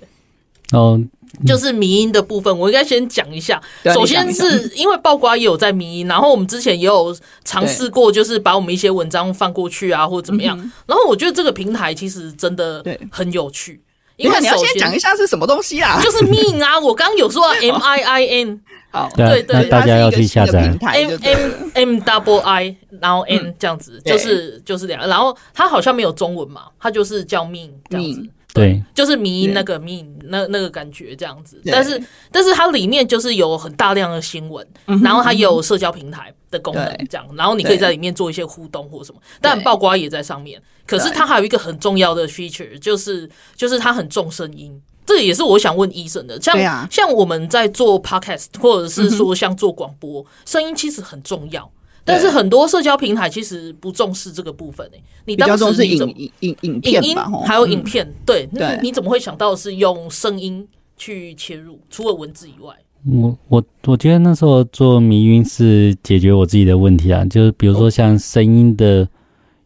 [0.71, 1.01] 哦。
[1.47, 3.61] 就是迷音的部分，我应该先讲一下。
[3.93, 10.57] 首先是因为爆瓜也有在迷音，然后我们之前也有尝试过，就是把我们一些文章放过去啊，或者怎么样。
[10.85, 13.79] 然后我觉得这个平台其实真的很有趣。
[14.19, 15.99] 因为你要先讲一下是什么东西啊？
[16.03, 20.75] 就是 Min 啊，我刚刚有说 M I I N，好，对对，大家要去下载。
[20.81, 25.07] M M M double I，然后 N 这样子，就是就是两个。
[25.07, 28.29] 然后它好像没有中文嘛，它就是叫 Min 这样子。
[28.53, 34.65] 对，就是迷那个迷那那个感觉这样子，但是但是它里面就是有很大量的新闻，
[35.03, 40.61] 然后它有社交平台的功能这样，然后你可以在里面做一些互动或什么，但爆瓜也在上面。
[40.87, 46.55] 可是它还有一个很重要的 feature，就是就是它很重声音，这也是我想问 Eason 的，像
[46.89, 51.71] 像我们在做 podcast 或者是说像做广播，声音其实很重要。
[52.09, 60.67] 但是很多社交平台其实不重视这个部分诶、欸，你当时是影影影影片吧，还有影片，对，那你怎么会想到是用声音
[60.97, 61.79] 去切入？
[61.89, 62.73] 除了文字以外，
[63.05, 69.07] 我我我觉得那时候做迷晕是解决我自己的问题啊，就是比如说像声音的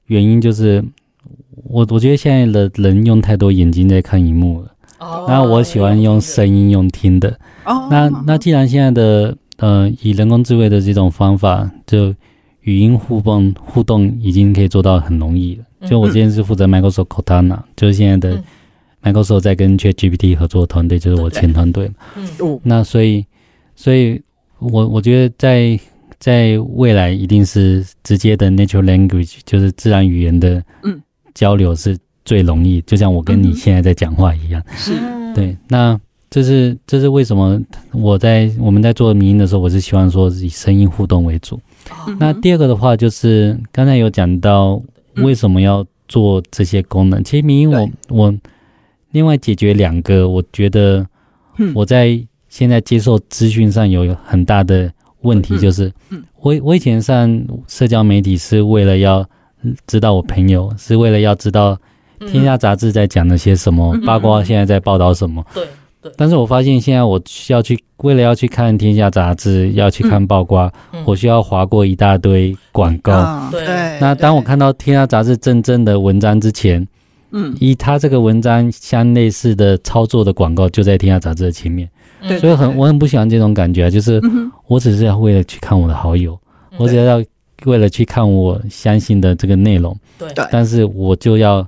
[0.07, 0.83] 原因，就是
[1.69, 7.29] 我我觉得现在的人用太多眼睛在看荧幕了，哦，那我喜欢用声音用听的，
[7.65, 12.13] 哦，那那既然现在的呃以人工智慧的这种方法就。
[12.63, 15.87] 语音互动互动已经可以做到很容易了。
[15.87, 18.43] 就我之前是负责 Microsoft Cortana，就是现在的
[19.03, 21.91] Microsoft 在跟 ChatGPT 合作团队，就是我前团队。
[22.15, 23.25] 嗯，那所以，
[23.75, 24.21] 所以
[24.59, 25.77] 我我觉得在
[26.19, 30.63] 在未来一定是直接的 Natural Language，就是自然语言的
[31.33, 34.63] 交流是最容易，就像我跟你现在在讲话一样。
[34.77, 34.93] 是，
[35.35, 35.57] 对。
[35.67, 35.99] 那
[36.29, 41.59] 这是这是为什么我在我们在做迷音的时候，我是希望说以声音互动为主。
[42.19, 44.81] 那第二个的话，就是刚才有讲到
[45.17, 47.23] 为什么要做这些功能。
[47.23, 48.33] 其实迷因我我
[49.11, 51.05] 另外解决两个，我觉得
[51.73, 52.19] 我在
[52.49, 54.91] 现在接受资讯上有很大的
[55.21, 55.91] 问题，就是
[56.41, 59.27] 我我以前上社交媒体是为了要
[59.87, 61.77] 知道我朋友，是为了要知道
[62.19, 65.45] 天下杂志在讲了些什么八卦，现在在报道什么。
[65.53, 65.63] 对。
[66.17, 73.13] 但是我发现现在我需要去，为了要去看《天下杂志》，要去看爆瓜，嗯、我需要划过一大堆广告。
[73.13, 76.85] 嗯、对，那当我看到《天下杂志》真正的文章之前，
[77.31, 81.89] 嗯，以他这个文章相类似的操作的广告就在《天下杂志》的前面，
[82.27, 84.21] 对，所以很我很不喜欢这种感觉，就是
[84.67, 86.37] 我只是要为了去看我的好友，
[86.71, 87.25] 嗯、我只要要
[87.65, 91.65] 为了去看我相信的这个内容，对，但是我就要。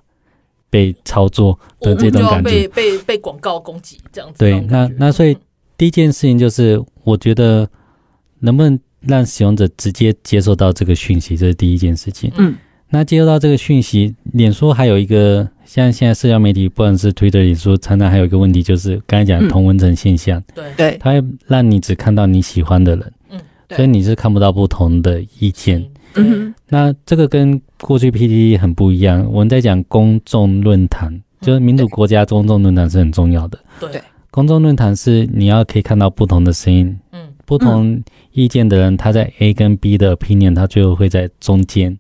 [0.70, 4.40] 被操作的这种感觉，被被被广告攻击这样子。
[4.40, 5.38] 对，那那所以
[5.78, 7.68] 第一件事情就是，我觉得
[8.40, 12.32] 能不能让使用者直接接受到这个讯息，这是第一件事情。
[12.38, 12.56] 嗯，
[12.90, 20.44] 那接受到这个讯息，脸书还有一个，像现在社交媒体，不管是 Twitter、脸书，常常还有一个问题，就是刚才讲的同温层现象。
[20.54, 25.80] 对对，它会让你只看到你喜欢的人，嗯，所以你是看不到不同的意见。
[25.80, 25.90] 嗯，
[26.70, 29.26] 那这个跟过去 PTT 很不一样。
[29.32, 33.60] 我们在讲公众论坛，就是民主国家公众论坛是很重要的。
[33.80, 34.02] 对，
[34.32, 38.02] 公众论坛是你要可以看到不同的声音，嗯，不同
[38.32, 41.98] 意见的人，他在 A 跟 B 的 opinion，他最后会在中间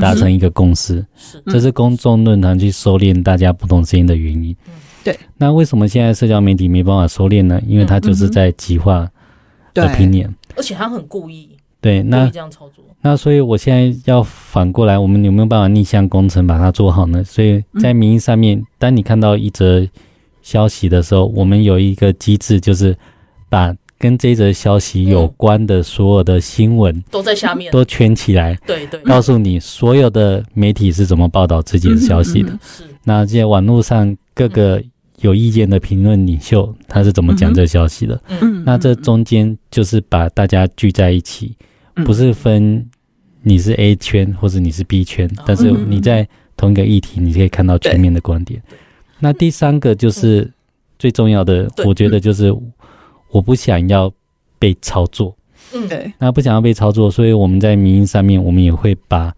[0.00, 1.04] 达成一个共识。
[1.14, 4.56] 是，这是公众论坛去收敛大家不同声音的原因。
[5.04, 7.60] 对，那为什么现在社交媒体没办法收敛呢？
[7.66, 9.08] 因为它就是在极化
[9.74, 11.50] opinion，而且他很故意。
[11.80, 12.84] 对，那这样操作。
[13.02, 17.22] 那所以，我现在要反过来，我们有没有办法逆向工程把它做好呢？
[17.22, 19.86] 所以在民意上面，当你看到一则
[20.42, 22.96] 消息的时候，我们有一个机制，就是
[23.48, 28.54] 把跟这则消息有关的所有的新闻都在下面，都圈起来。
[28.66, 32.50] 对对，告诉你所有的媒体是怎么报道这件消息的。
[32.60, 34.82] 是，那这些网络上各个
[35.20, 38.20] 有意见的评论领袖，他是怎么讲这消息的？
[38.28, 41.56] 嗯，那这中间就是把大家聚在一起，
[42.04, 42.86] 不是分。
[43.48, 48.60] 你是 A 圈或者你是 B 圈，但是你在同一个议题，你可以看到全面的观点。
[49.20, 50.50] 那第三个就是
[50.98, 52.52] 最重要的，我觉得就是
[53.30, 54.12] 我不想要
[54.58, 55.32] 被操作。
[55.72, 56.12] 嗯，对。
[56.18, 59.32] 那不想要被操作，所以我们在民音上面，我们也会把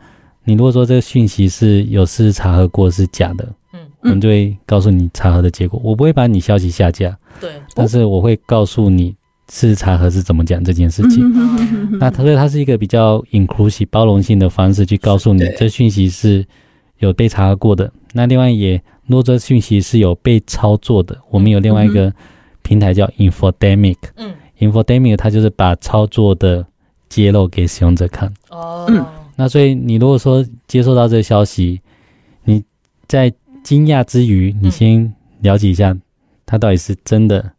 [0.44, 3.54] 你如果说这个讯息是有事实查核过是假的，嗯，
[4.02, 5.80] 我们就会告诉你查核的结果。
[5.82, 9.14] 我不会把你消息下架，对，但是我会告诉你
[9.50, 11.98] 是查核是怎么讲这件事情。
[11.98, 16.46] 那所以它是一个比较 inclusive 包容性的方式去告诉你这讯息是
[16.98, 17.90] 有被查核过的。
[18.12, 22.12] 那另外也，如果这讯息是有被操作的，我们有另外一个
[22.62, 24.34] 平台叫 Infodemic，嗯。
[24.58, 26.66] Infodemic 它就是把操作的
[27.08, 28.28] 揭露给使用者看。
[28.50, 29.06] 哦、嗯，
[29.37, 31.80] 那所以你如果说接收到这个消息，
[32.42, 32.64] 你
[33.06, 33.32] 在
[33.68, 35.94] 惊讶之余，你先了解一下
[36.46, 37.52] 它到底是真的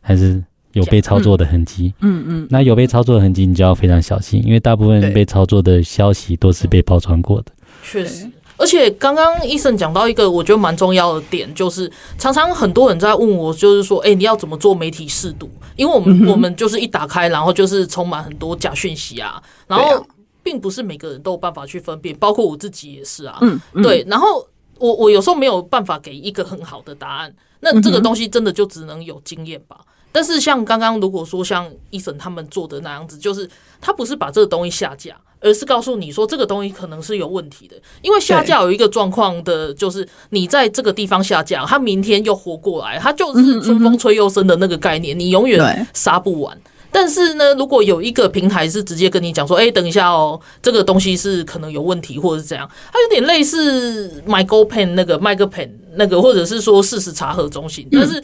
[0.00, 0.40] 还是
[0.74, 1.92] 有被操作的痕迹。
[2.02, 7.50] 嗯嗯，那有被操作的痕迹，你就要非常小心，因为大部分被操作的消息都是被包装过的。
[7.82, 8.30] 确实。
[8.56, 15.50] 而且刚刚 Eason 讲到一个我觉得蛮重要的点，就是常常很多人在问我，就是说，哎，你要怎么做媒体试读？
[15.74, 20.06] 因为我们我们就是一打开，然后就是充满很多假讯息啊，然后
[20.44, 23.38] 并不是每个人都有办法去分辨，包括我自己也是啊。
[23.40, 24.06] 嗯，对。
[24.06, 24.46] 然后
[24.78, 29.80] 我我有时候没有办法给一个很好的答案，那这个东西真的就只能有经验吧。
[30.12, 33.48] 但是像刚刚如果说像 Eason 他们做的那样子，就是
[33.80, 35.16] 他不是把这个东西下架。
[35.40, 46.58] 而是告诉你说这个东西可能是有问题的，因为下架有一个状况的，就是你在这个地方下架，他明天又活过来，他就是春风吹又生的那个概念，你永远杀不完。
[46.94, 58.22] 但是呢，如果有一个平台是直接跟你讲说，哎，等一下哦，这个东西是可能有问题，或者是这样，它有点类似 MyGoPen 那个 MyGoPen 那个，或者是说事实查核中心，但是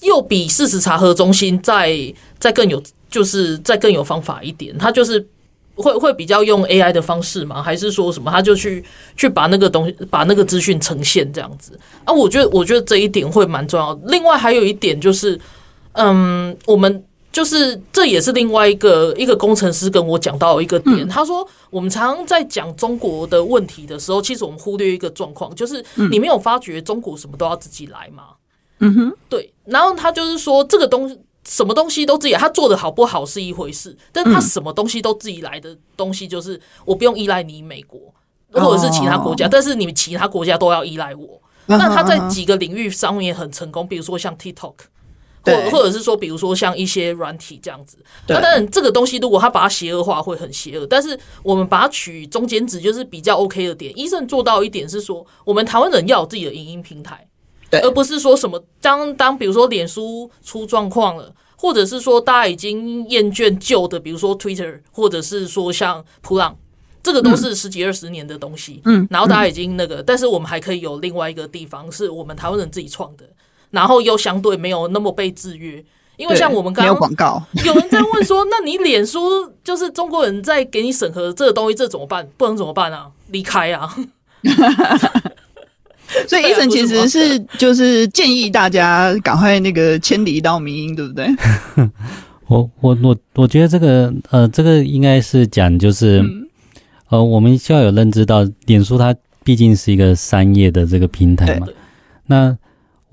[0.00, 1.94] 又比事实查核中心再
[2.38, 5.28] 再更有，就是再更有方法一点，它就是。
[5.78, 7.62] 会会比较用 AI 的方式吗？
[7.62, 8.82] 还是说什么他就去
[9.14, 12.10] 去把那个东西把那个资讯呈现这样子啊？
[12.10, 13.92] 我觉得我觉得这一点会蛮重要。
[14.06, 15.38] 另外还有一点就是，
[15.92, 17.04] 嗯，我们
[17.36, 28.28] 就是这也是另外一个一个工程师跟我讲到一个点，他说我们常常在讲中国的问题的时候，其实我们忽略一个状况，就是你没有发觉中国什么都要自己来吗？
[28.78, 29.52] 嗯哼，对。
[29.66, 31.20] 然后他就是说这个东西。
[31.48, 38.00] 什么东西都自己，他做的好不好是一回事，但是他什么东西都自己来的东西，就是我不用依赖你美国
[38.50, 41.40] 或者是其他国家，但是你们其他国家都要依赖我。
[41.66, 44.74] 那他在几个领域上面很成功，比如说像 TikTok，
[45.46, 47.96] 或或者是说，比如说像一些软体这样子。
[48.26, 50.86] 那当然，这个东西如果他把它邪恶化，会很邪恶。
[50.86, 53.92] 但是我们把它取中间值，就是比较 OK 的点。
[53.94, 57.26] Eason 做到一点是说，我们台湾人要有自己的影音平台。
[57.68, 66.56] 对，而不是说什么当当，比如说脸书出状况了，或者是说大家已经厌倦旧的，比如说 Twitter，或者是说像普朗，
[67.02, 68.80] 这个都是十几二十年的东西。
[68.84, 73.28] 嗯，然后大家已经那个，但是我们还可以有另外一个地方，是我们台湾人自己创的，
[73.70, 75.84] 然后又相对没有那么被制约。
[76.16, 79.20] 因为像我们刚刚没有广告，有人在问说，那你脸书
[79.62, 82.26] 就是中国人在给你审核这个东西，这怎么办？
[82.38, 83.08] 不能怎么办啊？
[83.28, 83.94] 离开啊！
[86.26, 91.26] 所以 Eason 其实是就是建议大家赶快那个迁离到民音，对不对？
[92.48, 96.48] 我我我我觉得这个呃，这个应该是讲就是、嗯、
[97.10, 101.66] 呃，我们需要有认知到，脸书它毕竟是一个商业的这个平台嘛。
[102.24, 102.56] 那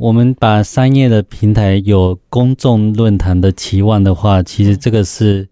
[0.03, 5.47] 我们把商业的平台有公众论坛的期望的话，其实这个是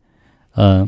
[0.54, 0.88] 呃。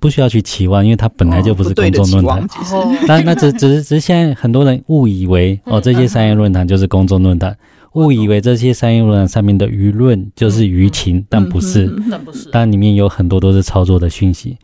[0.00, 2.48] 不需要去期望，因为它本来就不是公众论坛。
[2.72, 7.54] 哦、 那那只只是只是现在很多人误以为哦，这些商业论坛就是公众论坛，
[7.92, 14.56] 误以为这些商业论坛上面的舆论就是舆情，但不是，但不是，但里面有很多都是操作的讯息。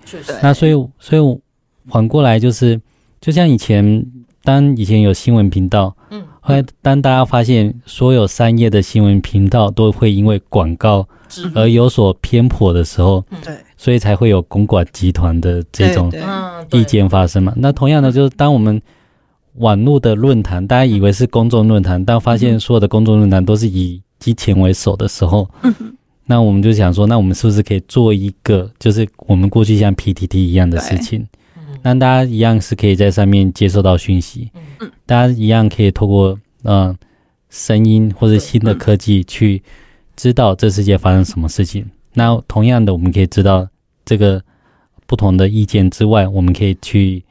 [0.43, 1.41] 那所以所以
[1.91, 2.81] 反过来就是，
[3.21, 4.05] 就像以前，
[4.43, 11.07] 当以前有新闻频道，嗯，后来当大家发现所有商业的新闻频道都会因为广告
[11.55, 13.55] 而有所偏颇的时候，对。
[13.77, 16.13] 所以才会有公馆集团的这种
[16.71, 17.51] 意见发生嘛？
[17.57, 18.83] 那同样的，就是当我们
[19.55, 25.49] 网络的论坛，大家以为是公众论坛，但发现所有的公众论坛都是以金钱为首的时候，
[26.27, 31.27] 那我们就想说，那我们是不是可以做一个，就是我们过去像 PTT 一样的事情，
[31.83, 34.51] 让大家一样是可以在上面接收到讯息，
[35.07, 36.97] 大家一样可以透过嗯
[37.49, 39.63] 声音或者新的科技去
[40.17, 41.85] 知道这世界发生什么事情。
[42.13, 43.69] 那同样的，我们可以知道
[44.05, 44.43] 这个
[45.07, 47.23] 不同的意见之外，我们可以去，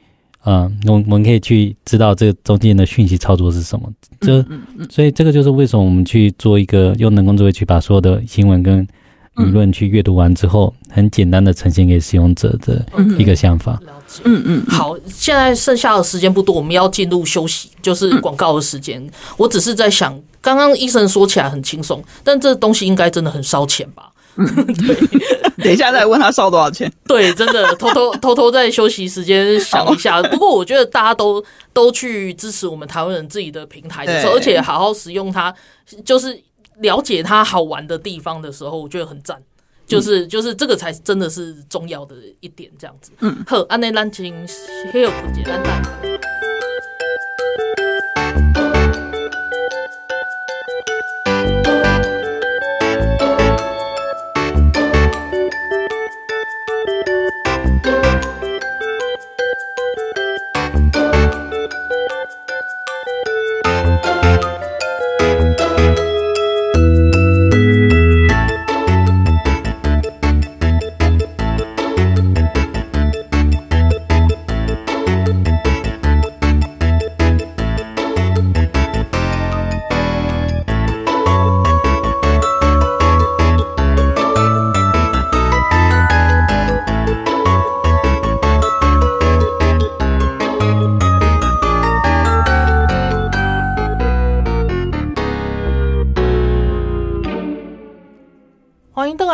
[0.44, 3.92] 嗯，我我们可以去知道这个中间的讯息操作是什么。
[4.20, 4.44] 这
[4.90, 8.86] 所以这个就是为什么我们去做一个用人工智慧去把所有的新闻跟
[9.44, 12.84] 理论去阅读完之后，很简单的呈现给使用者的
[13.18, 13.80] 一个想法。
[14.24, 14.64] 嗯嗯。
[14.66, 19.04] 好，现在剩下的时间不多，我们要进入休息，就是广告的时间。
[19.36, 24.10] 我只是在想，刚刚医生说起来很轻松，但这东西应该真的很烧钱吧？
[24.36, 26.90] 对，等一下再问他烧多少钱。
[27.06, 30.22] 对，真的偷偷 偷偷在休息时间想一下。
[30.30, 35.54] 不过我觉得大家都都去支持我们台湾人自己的平台的时候，而且好好使用它，
[36.04, 36.40] 就是。
[36.80, 39.40] 了解它好玩的地方的时候，我觉得很赞，
[39.86, 43.12] 就是就是这个才真的是重要的一点，这样子。
[43.20, 44.46] 嗯，好，安内兰青，
[44.92, 46.39] 还有不简单。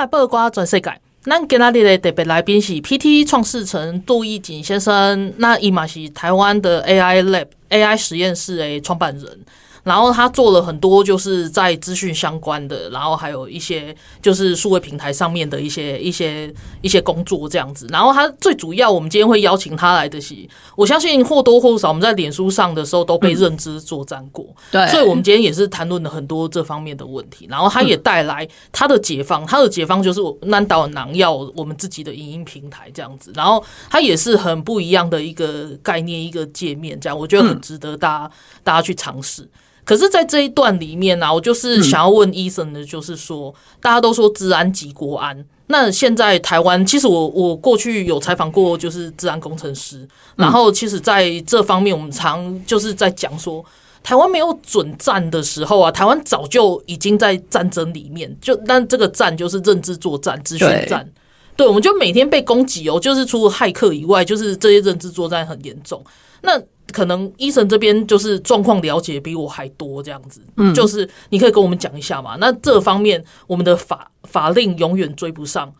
[0.04, 9.40] 八卦全世界，咱今仔日的特别来宾是 PT 创始人杜义锦先生，那伊嘛是台湾的 AI Lab AI 实验室的创办人。
[9.86, 17.86] 然后他做了很多，就是在资讯相关的，然后还有一些就是数位平台上面的一些一些一些工作这样子。
[17.88, 20.34] 然后他最主要，我们今天会邀请他来的是，
[20.74, 27.46] 我相信或多或少我们在脸书上的时候都被认知作战过，对，所以我们今天也是谈论了很多这方面的问题。
[27.48, 33.30] 然后他也带来他的解放，他的解放就是南岛囊要我们自己的影音平台这样子。
[33.36, 38.30] 然后他也是很不一样的一个概念，一个界面这样，我觉得很值得大家
[38.64, 39.48] 大家去尝试。
[39.86, 53.64] 可是，在这一段里面呢、啊，我就是想要问 Ethan 的，就是说，大家都说治安即国安，那现在台湾，其实我我过去有采访过，就是治安工程师，然后其实在这方面，我们常就是在讲说，
[54.02, 61.08] 台湾没有准战的时候啊，台湾早就已经在战争里面，就但这个战就是认知作战、资讯战，
[61.56, 66.04] 对，我们就每天被攻击哦，就是除了骇客以外，就是这些认知作战很严重，
[66.42, 66.62] 那。
[66.92, 72.36] 可能医生这边就是状况了解比我还多这样子，嗯，就是你可以跟我们讲一下嘛。
[72.38, 75.70] 那这方面我们的法法令永远追不上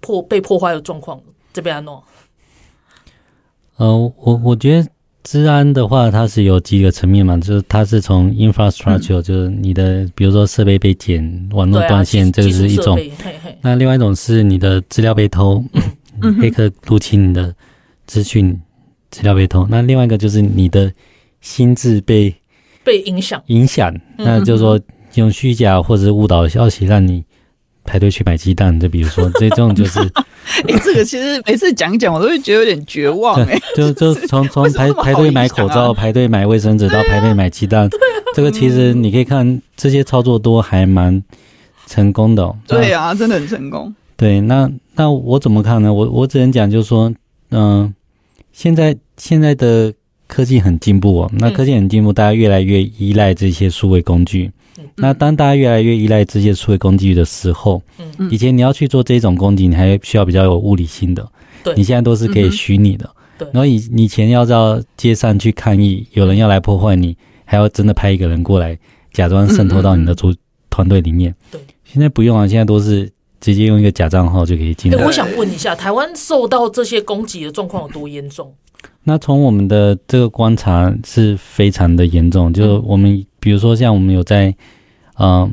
[0.00, 1.20] 破被破坏的状况，
[1.52, 2.02] 这边安诺。
[3.76, 4.88] 呃，我我觉得
[5.22, 12.96] 治安的话，它是有几个层面嘛，就是它是从 infrastructure，、嗯、就是你的比如说设备被剪、网络断线，这个是一种。
[12.96, 13.12] 嘿
[13.44, 15.62] 嘿那另外一种是你的资料被偷，
[16.22, 17.54] 嗯、黑客入侵你的
[18.06, 18.58] 资讯。
[19.14, 20.92] 资料被偷，那另外一个就是你的
[21.40, 22.34] 心智被
[22.82, 24.80] 被影响，影响，那就是说
[25.14, 27.22] 用虚假或者是误导的消息让你
[27.84, 33.38] 排队去买鸡蛋，就比如说 这种就是，哎、欸，这个其实每次讲一讲，我都会觉得有点绝望、
[33.76, 37.88] 就就从从排排队买口罩、排队买卫生纸到排队买鸡蛋，
[38.34, 41.22] 这个其实你可以看这些操作都还蛮
[41.86, 43.94] 成功的、喔，对啊，真的很成功。
[44.16, 45.92] 对，那那我怎么看呢？
[45.92, 47.12] 我我只能讲就是说，
[47.50, 47.92] 嗯、呃，
[48.54, 48.96] 现在。
[49.16, 49.94] 现在的
[50.26, 54.50] 科技很进步哦，那科技很进步，大家越来越依赖这些数位工具。
[54.96, 57.80] 那当大家越来越依赖这些数位工具的时候，
[58.28, 61.24] 以前你要去做这种工具，你还需要比较有物理性的。
[61.76, 63.08] 你现在都是可以虚拟的。
[63.38, 68.76] 然后以以前要到街上去抗议，有人要来破坏你，还要真的派一个人过来，
[69.12, 70.34] 假装渗透到你的组
[70.70, 71.32] 团队里面。
[71.52, 73.08] 对，现在不用啊，现在都是
[73.44, 75.04] 直接用一个假账号就可以进来。
[75.04, 78.50] 我想问一下，台湾受到这些攻击的状况有多严重？
[79.02, 84.46] 那从我们的这个观察是非常的严重，就我们比如说像我们有在，
[85.18, 85.50] 嗯、呃，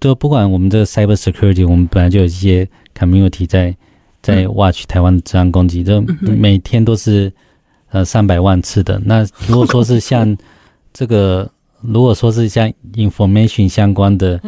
[0.00, 3.76] 就不管我们这个 cyber security，我们本来就有一些 community 在
[4.22, 7.32] 在 watch 台湾的治安攻击，就每天都是
[7.90, 9.02] 呃上百万次的。
[9.04, 10.36] 那如果说是像
[10.92, 11.50] 这个，
[11.86, 14.40] 如果说是像 information 相关的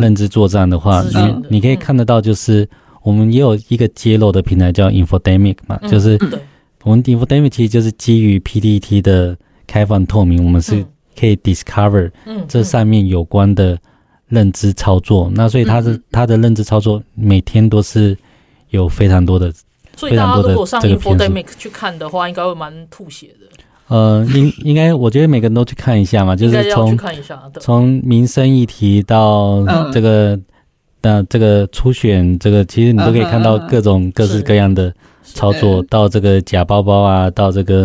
[0.00, 2.68] 认知作战的话，你你可以看得到，就是
[3.02, 6.18] 我们也有一个揭露的平台叫 Infodemic 嘛，就是。
[6.84, 10.84] 我们 Infodemic 其实就是基于 PDT 的开放透明，我们是
[11.16, 12.10] 可以 discover
[12.48, 13.78] 这上面有关的
[14.26, 15.30] 认知操作。
[15.32, 18.18] 那所以它的它的认知操作每天都是
[18.70, 19.54] 有非常多的，
[19.96, 23.46] 所以大家如果上 Infodemic 去看的话，应该会蛮吐血的。
[23.92, 26.98] 呃，应应该我觉得每个人都去看一下嘛，就是从
[27.60, 30.38] 从民生议题到这个
[31.02, 37.84] 那这个初选，这个其实你都可以看到各种各式各样的操作，到这个假包包啊，到这个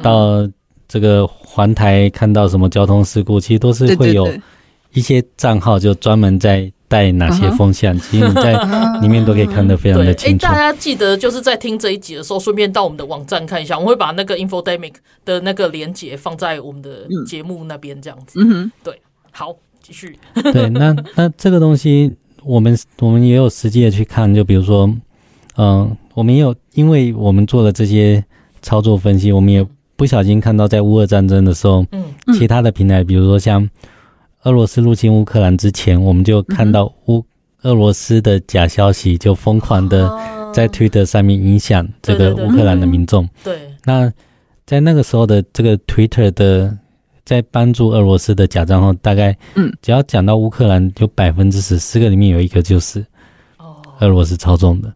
[0.00, 0.48] 到
[0.86, 4.28] 这个环台看到什么交通事故，其实都是会有
[4.92, 6.72] 一些账号就专门在。
[6.88, 7.96] 带哪些风向？
[8.00, 8.54] 其实你在
[9.02, 10.46] 里面都可以看得非常的清楚。
[10.46, 18.40] 哎，大家记得就是在听这一集的时候，顺便到我们的网站看一下，我会把那个 infodemic 的那个连接放在我们的节目那边，这样子。
[18.40, 20.18] 嗯哼，对，好，继续。
[20.52, 22.10] 对，那 那这个东西，
[22.42, 24.86] 我们我们也有实际的去看，就比如说，
[25.56, 28.24] 嗯、呃，我们也有，因为我们做了这些
[28.62, 33.68] 操作分析，我们也不小心看到，在乌俄战争的时候，嗯，其他的平台，比如说像。
[34.44, 37.24] 俄罗斯入侵乌克兰之前，我们就看到乌
[37.62, 40.08] 俄罗斯的假消息就疯狂的
[40.54, 43.28] 在推特上面影响这个乌克兰的民众。
[43.42, 44.10] 对，那
[44.64, 46.78] 在那个时候的这个 Twitter 的
[47.24, 53.04] 在帮助俄罗斯的假账号，大概嗯，只要讲到乌克兰，有百分之十四个里面有一个就是
[53.98, 54.94] 俄罗斯操纵的。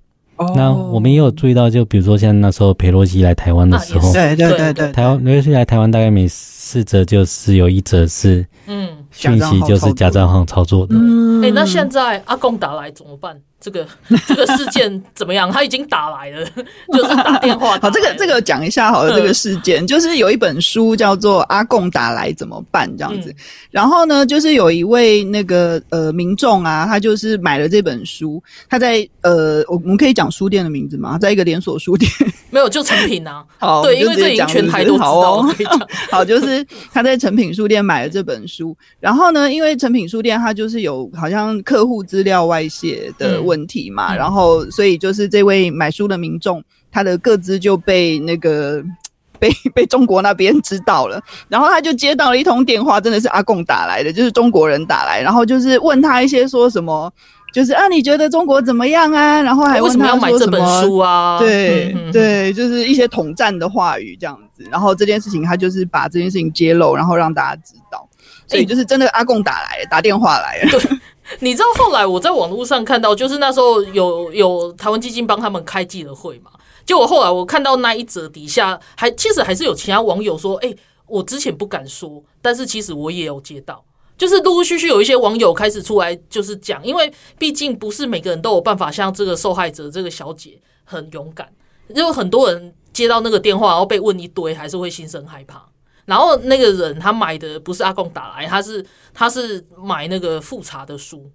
[0.55, 8.89] 那我们也有注意到，就比如说像那时候佩洛西来台湾的时候，对对对对，台湾佩洛西来台湾大概每四则就是有一则是嗯。
[9.13, 10.97] 讯息就是假账号操作的。
[11.43, 13.41] 哎、欸，那现在阿公打来怎么办？
[13.63, 13.87] 这个
[14.27, 15.51] 这个事件怎么样？
[15.53, 16.45] 他已经打来了，
[16.93, 17.79] 就是打电话。
[17.81, 19.15] 好，这个这个讲一下好了。
[19.15, 23.31] 这个事件就是有一本书叫做《阿贡打来怎么办》这样子。
[23.31, 23.37] 嗯、
[23.71, 28.43] 然后呢，就是有一位那个呃民众啊，他就是买了这本书。
[28.69, 31.17] 他在呃，我们可以讲书店的名字吗？
[31.17, 32.11] 在一个连锁书店。
[32.51, 33.45] 没有，就成品啊。
[33.59, 35.43] 好，对，因为这已经全台都知道了。
[35.43, 38.77] 好，好，就是他在成品书店买了这本书。
[38.99, 43.52] 然后呢，因为成品书店它就是有好像客户资料外泄的问题。
[43.53, 48.83] 问题嘛，然后所以就是这位买书的民众，他的个资就被那个
[49.39, 57.13] 被 被中国那边知道了，然后他就接到了一通电话，真的是阿贡打来的，就是中国人打来，然后就是问他一些说什么，
[57.53, 59.43] 就是啊，你觉得中国怎么样啊？
[59.43, 61.39] 然后还问他说什么，为什么要买这本书啊？
[61.39, 64.65] 对对，就是一些统战的话语这样子。
[64.71, 68.09] 然后这件事情他就是把这件事情揭露，然后让大家知道，
[68.53, 70.71] 所以就是真的阿贡打来打电话来了。
[70.71, 70.99] 对
[71.41, 76.51] 你知道后来我在网络上看到，就是那时候有有台湾基金帮他们开记者会嘛？
[76.85, 80.75] 结果后来我看到那一则底下还其实还是有其他网友说：“哎，
[81.07, 83.85] 我之前不敢说，但是其实我也有接到，
[84.19, 91.49] 就是陆陆续续有一些网友开始出来就是讲，因为毕竟不是每个人都有办法像这个受害者这个小姐很勇敢，
[91.95, 95.65] 因为很多人接到那个电话然后被问一堆，还是会心生害怕。”
[96.13, 98.85] 然后那个人他买的不是阿贡打来，他是
[99.15, 101.31] 他是买那个复查的书，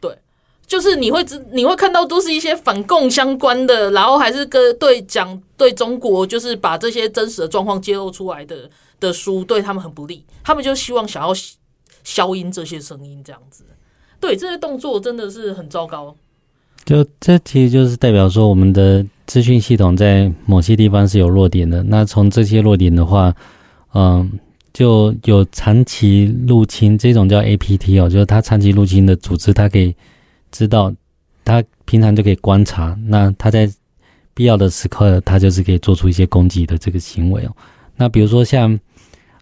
[0.00, 0.16] 对，
[0.64, 8.70] 就是你会知你会看到都是一些反共相关的，然后还是跟对讲对中国就是把这些真实的状况揭露出来的
[9.00, 11.32] 的书，对他们很不利，他们就希望想要
[12.04, 13.64] 消音这些声音，这样子，
[14.20, 16.14] 对这些动作真的是很糟糕。
[16.84, 23.34] 就这其实就是代表说我们的资讯系统在某些地方是有弱点的，那从这些弱点的话。
[23.92, 24.30] 嗯，
[24.72, 29.92] 就有长期入侵这种叫 APT 哦，就是他长期入侵的组织，他可以
[30.52, 30.94] 知道，
[31.44, 33.68] 他平常就可以观察，那他在
[34.32, 37.56] 必要的时刻，他就是可以做出一些攻击的这个行为哦。
[37.96, 38.78] 那比如说像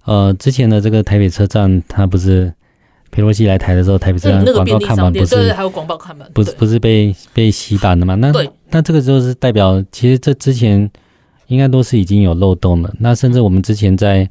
[0.04, 2.50] 呃之前的这个台北车站，他不是
[3.10, 8.14] 佩洛西来台的时候，台北车站广告看板不是、嗯、还有广告看板，不是不是被被洗版的吗？
[8.14, 8.32] 那
[8.70, 10.90] 那这个就是代表，其实这之前。
[11.48, 12.94] 应该都是已经有漏洞了。
[12.98, 14.28] 那甚至我们之前在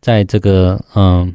[0.00, 1.34] 在这个嗯，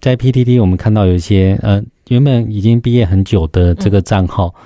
[0.00, 4.62] 在 PTT 我们看到有一些呃原本已经毕业很久的这个账号，嗯、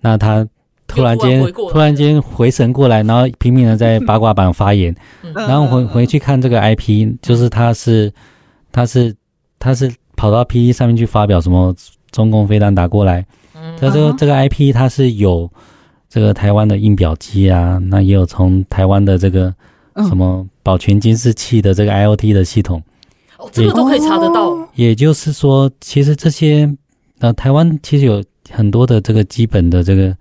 [0.00, 0.46] 那他
[0.86, 8.12] 突然间突然间回神过来，然后拼命的在八卦版发言，嗯、然后回回去看这个 IP，就是他是
[8.70, 9.14] 他是
[9.58, 11.74] 他是跑到 PTT 上面去发表什么
[12.10, 13.26] 中共飞弹打过来，
[13.80, 15.50] 他这个这个 IP 他是有。
[16.10, 19.54] 这个台湾的印表机啊，那也有从台湾的这个
[20.08, 22.82] 什么保全监视器的这个 IoT 的系统，
[23.36, 24.56] 哦，这个都可以查得到。
[24.74, 26.74] 也就是说，其实这些
[27.18, 30.16] 呃，台湾其实有很多的这个基本的这个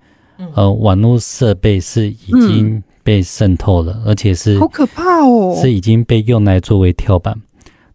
[0.54, 7.34] 呃网络设备是已经被渗透了，而且是好可怕哦，是已经被用来作为跳板。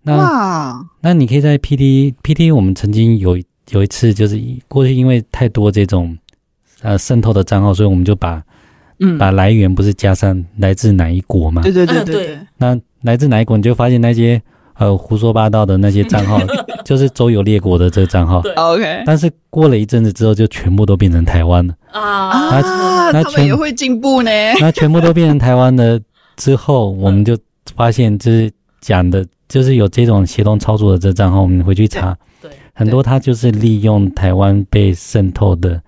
[0.01, 3.37] 那那你可以在 PT PT，我们曾经有
[3.71, 6.17] 有一次就是过去因为太多这种。
[6.83, 8.43] 呃，渗透的账号，所以我们就把，
[9.01, 11.63] 嗯，把来源不是加上来自哪一国嘛？
[11.63, 12.39] 对对对对对。
[12.59, 14.41] 那来自哪一国，你就发现那些
[14.75, 16.39] 呃胡说八道的那些账号，
[16.85, 18.41] 就是周游列国的这个账号。
[18.43, 19.03] 对，OK。
[19.07, 22.51] 但是过了一阵子之后，就全部都变成台湾了啊！
[22.51, 24.31] 那那他们也会进步呢。
[24.61, 26.01] 那全部都变成台湾的
[26.37, 27.37] 之后，我们就
[27.77, 35.81] 发现就是讲的，就是有这种协同操作的这账号，我们回去查，对，很多他就是利用台湾被渗透的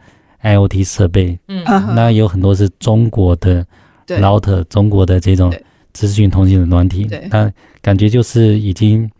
[0.45, 1.64] IoT 设备，嗯，
[1.97, 3.66] 那有很多是中国的
[4.07, 5.53] router，中国的这种
[5.92, 7.51] 资讯通信的软体，那
[7.82, 9.11] 感觉就是已经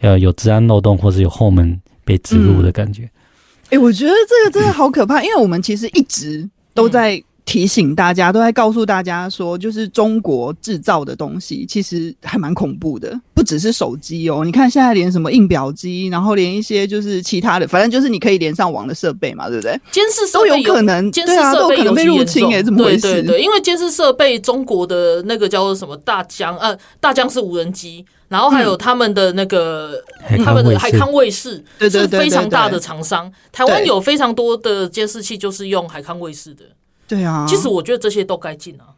[0.00, 3.02] 呃有治安漏洞，或是有后门被植入的感觉。
[3.02, 7.22] 哎、嗯欸，我觉得这个真的好可怕，因为我们其实一直都在。
[7.48, 14.44] 提醒大家，都在告诉大家说，就是中国制造的东西其实还蛮恐怖的，不只是手机哦。
[14.44, 19.80] 你看现在连什么印表机，然后连一些就是其他的，反正就是你可以连上网的设备嘛，对不对？
[19.90, 23.00] 监视都有可能，监视设备有可能被入侵哎，怎么回事？
[23.00, 29.94] 对对对，因为监视设备，中国的那个叫做什么大疆，呃，大疆是无人机，然后还有他们的那个、
[30.28, 33.32] 嗯、他们的海康卫视，对对，是非常大的厂商。
[33.50, 36.64] 台湾有非常多的监视器，就是用海康卫视的。
[37.08, 38.94] 对啊，其实我觉得这些都该禁啊。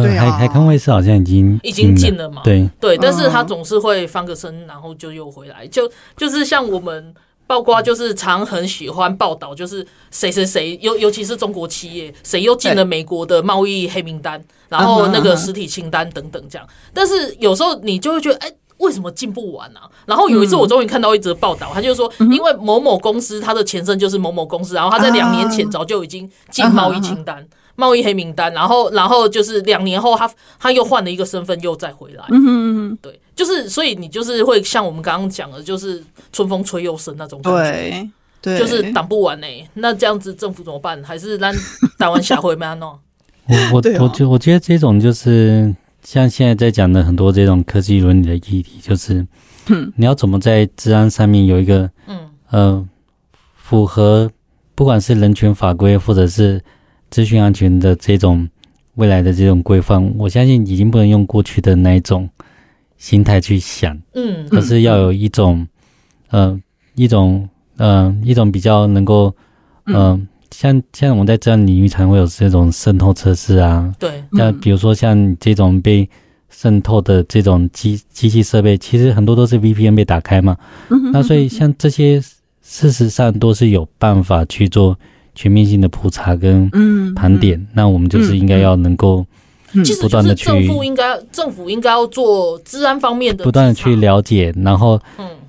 [0.00, 2.42] 对啊，海海康卫视好像已经已经禁了嘛。
[2.44, 5.66] 对对，但是他总是会翻个身，然后就又回来。
[5.66, 7.14] 就就是像我们
[7.46, 16.68] 包括就是常很喜欢报道，就是谁谁谁，尤尤其是中国企业，谁又进了美国的贸易黑名单，然后那个实体清单等等这样。
[16.94, 18.52] 但是有时候你就会觉得，哎。
[18.78, 19.82] 为什么进不完啊？
[20.06, 32.24] 然后有一次我终于看到一则报道，他就是说，因为某某公司它的前身就是某某公司，然后他在两年前早就已经进贸易清单、贸易黑名单，然后然后就是两年后他他又换了一个身份又再回来。
[32.30, 36.02] 嗯嗯对，就是所以你就是会像我们刚刚讲的，就是
[36.32, 38.08] 春风吹又生那种感觉，
[38.40, 39.46] 对，就是挡不完呢。
[39.74, 41.02] 那这样子政府怎么办？
[41.02, 41.52] 还是让
[41.98, 42.96] 台湾下回没安弄？
[43.48, 45.74] 我我我觉我觉得这种就是。
[46.10, 49.26] 像现在在讲的很多这种科技伦理的议题，就是，
[49.94, 52.18] 你要怎么在治安上面有一个，嗯。
[52.48, 52.88] 呃，
[53.54, 54.30] 符合
[54.74, 56.64] 不管是人权法规或者是
[57.10, 58.48] 资讯安全的这种
[58.94, 62.26] 未来的这种规范，我相信已经不能用过去的那一种
[62.96, 65.68] 心态去想，嗯，而是要有一种，
[66.30, 66.58] 呃，
[66.94, 67.46] 一种，
[67.76, 69.36] 呃，一种比较能够，
[69.84, 70.18] 呃。
[70.58, 76.10] 像像我们在这样领域才会有这种渗透测试啊，对，像比如说像这种被
[76.50, 80.56] 渗透的这种机机器设备，其实很多都是 VPN 被打开嘛，
[80.88, 82.20] 嗯，那所以像这些
[82.60, 84.98] 事实上都是有办法去做
[85.32, 86.68] 全面性的普查跟
[87.14, 89.24] 盘点，那我们就是应该要能够
[90.00, 95.00] 不断的去，政府应该政府应该要做治安方面的不断的去了解，然后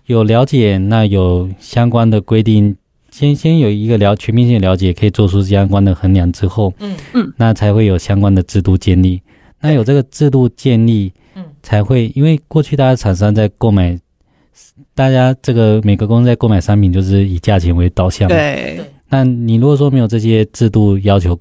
[0.05, 2.76] 有了解，那有相关的规定。
[3.20, 9.22] 先先有一个了全面性的了解，可以做出相关的衡量之后，嗯嗯，那才会有相关的制度建立。
[9.60, 14.00] 那有这个制度建立，嗯，才会因为过去大家厂商在购买，
[14.96, 18.80] 大家这个每个公司在购买商品就是以价钱为导向，对。
[19.10, 21.38] 那你如果说没有这些制度要求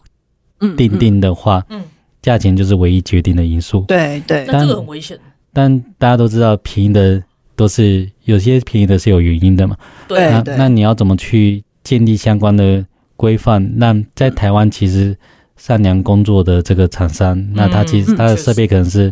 [0.77, 1.81] 定定的话，嗯，
[2.21, 4.45] 价钱就是唯一决定的因素，对对。
[4.49, 5.17] 但这个很危险。
[5.53, 7.23] 但大家都知道，便宜的
[7.55, 9.77] 都是有些便宜的是有原因的嘛，
[10.09, 10.29] 对。
[10.29, 11.63] 那那你要怎么去？
[11.89, 12.85] 建立相关的
[13.17, 15.17] 规范，那在台湾其实
[15.57, 19.11] 善良工作的这个厂商，嗯、那他其实他的设备可能是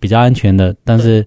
[0.00, 1.24] 比较安全的，嗯、但是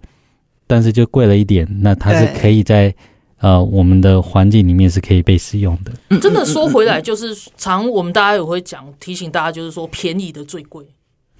[0.67, 2.93] 但是就贵了一点，那它是可以在
[3.39, 6.19] 呃我们的环境里面是可以被使用的。
[6.19, 10.85] 真的说回来，就是常我们大家也会讲提醒大家，就是说便宜的最贵，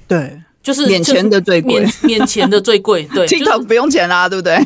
[0.08, 4.58] 对，就是免钱的最贵，免免钱的最贵，对， 这套不用钱啦，对不对？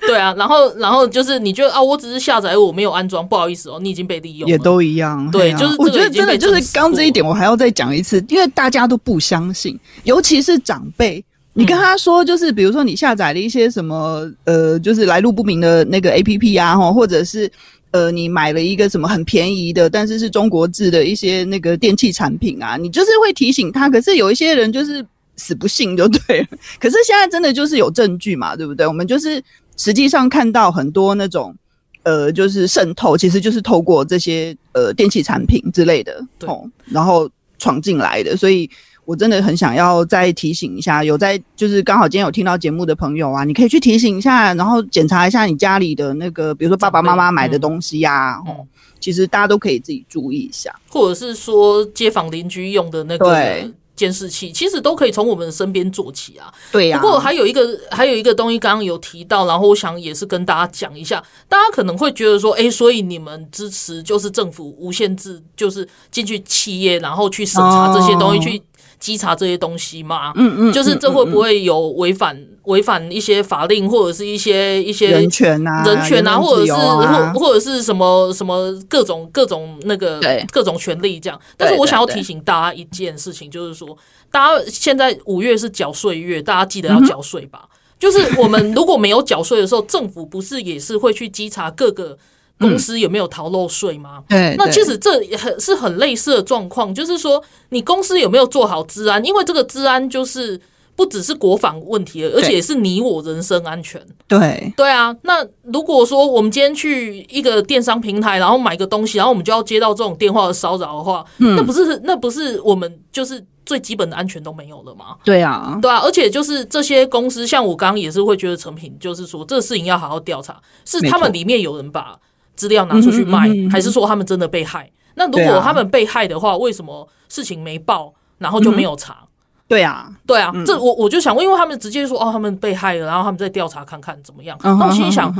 [0.06, 5.30] 对啊，然后然后就是你觉得啊，我只是下载，我没有安装，不好意思哦，你已经被利用了，也都一样。
[5.30, 17.50] 对，啊、就是我觉得真的就是刚这一点，我还要再讲一次，因为大家都不相信，尤其是长辈，你跟他说，就是比如说你下载了一些什么呃，就是来路不明的那个 APP 啊，哈，或者是
[17.92, 25.04] 呃，你买了一个什么很便宜的，但是是中国制的一些那个电器产品啊，你就是会提醒他，可是有一些人就是
[25.36, 26.46] 死不信，就对了。
[26.80, 28.86] 可是现在真的就是有证据嘛，对不对？
[28.86, 29.42] 我们就是。
[29.76, 31.54] 实际上看到很多那种，
[32.02, 38.36] 呃，就是渗透，其实就是透过这些呃电器产品之类的，哦，然后闯进来的。
[38.36, 38.68] 所以
[39.04, 48.66] 我真的很想要再提醒一下，有在就是刚好今天有听到节目的朋友啊，你可以去提醒一下，然后检查一下你家里的那个，比如说爸爸妈妈买的东西呀，哦，嗯，
[49.00, 53.72] 其实大家都可以自己注意一下，或者是说街坊邻居用的那个。
[53.96, 56.52] 对监视器其实都可以从我们的身边做起啊。
[56.72, 57.00] 对呀、啊。
[57.00, 61.22] 不过还有一个还有一个东西，刚刚有提到，然后我想也是跟大家讲一下。
[61.48, 68.62] 大家可能会觉得说，哎，所以你们支持就是政府无限制，就是进去企业，然后去审查这些东西，去
[68.98, 70.32] 稽查这些东西吗？
[70.36, 70.72] 嗯嗯。
[70.72, 80.20] 就是这会不会有违反违反一些法令，或者是一些一些人权啊、人权啊，或者是或或者是什么什么各种各种那个
[80.50, 81.40] 各种权利这样？
[81.56, 83.96] 但是我想要提醒大家一件事情，就是说，
[84.30, 87.68] 大家现在五月是缴税月，大家记得要缴税吧。
[87.96, 92.18] 就是我们如果没有缴税的时候，政府不是也是会去稽查各个
[92.58, 94.22] 公司有没有逃漏税吗？
[94.28, 99.24] 对，那其实这也很是很类似的状况，就是说你公司有没有做好治安？
[99.24, 100.60] 因为这个治安就是。
[100.96, 104.00] 不只是国防问题，而且也是你我人身安全。
[104.28, 115.16] 对对啊，那如果说我们今天去一个电商平台，然后买个东西，然后我们就要接到这种电话的骚扰的话，嗯，那不是那不是我们就是最基本的安全都没有了吗？
[115.24, 122.16] 对啊，对啊，而且就是这些公司，像我刚刚也是会觉得成品，就是说这个事情要好好调查，是他们里面有人把
[122.56, 124.90] 资料拿出去卖，还是说他们真的被害？
[125.14, 129.18] 那如果他们被害的话，为什么事情没报，然后就没有查？
[129.22, 129.28] 嗯
[129.66, 134.56] 对啊，对啊，嗯、这我我就想问，因为他们直接说哦，他们被害了，然后他们再调查看看怎么样。
[134.62, 135.34] 那、嗯、我心里想，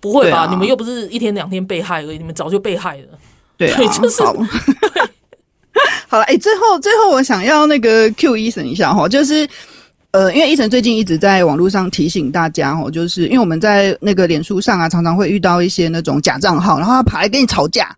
[0.00, 0.38] 不会吧？
[0.38, 3.18] 啊、你们又不是一天两天被害而已，你们早就被害了。
[3.58, 4.32] 对，就是好，
[6.08, 9.46] 好了，哎，最后最后我想要那个 Q Eason 一下哈，就是
[10.12, 17.94] 呃，因为 Eason 最近一直在网络上提醒大家哦，就是因为我们在那个脸书上啊，常常会遇到一些那种假账号，然后他跑来跟你吵架。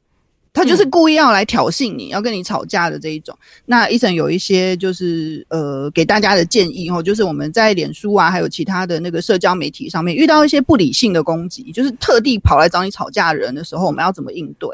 [0.53, 3.33] 他就是故意要来挑衅你，要跟你吵架的这一种。
[3.67, 14.69] 那 Eason 有一些就是呃给大家的建议哦，就是我们在脸书啊，还有其他的那个社交媒体上面遇到一些不理性的攻击，就是特地跑来找你吵架的人的时候，我们要怎么应对？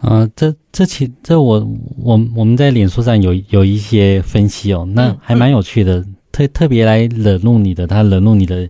[0.00, 1.68] 啊、呃，这这其这我
[1.98, 8.68] 我我们在脸书上有有一些分析哦，那还蛮有趣的，嗯、特特别来惹怒你的，他惹怒你的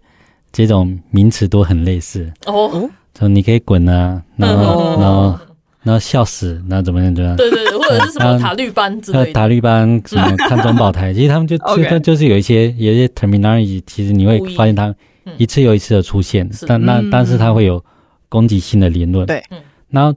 [0.53, 5.39] 这种名词都很类似哦，就你可以滚啊，然后、嗯、然后。
[5.85, 7.15] 然后笑死，那怎么样？
[7.15, 7.37] 怎么样？
[7.37, 9.33] 对对对， 或者是什么塔绿班之类的。
[9.33, 11.57] 塔绿班什么看中保台，其实他们就
[11.89, 14.95] 就就是有一些有一些 terminology，其实你会发现他
[15.39, 17.83] 一次又一次的出现，但那但是他会有
[18.29, 19.25] 攻击性的言论。
[19.25, 19.43] 对，
[19.89, 20.13] 然后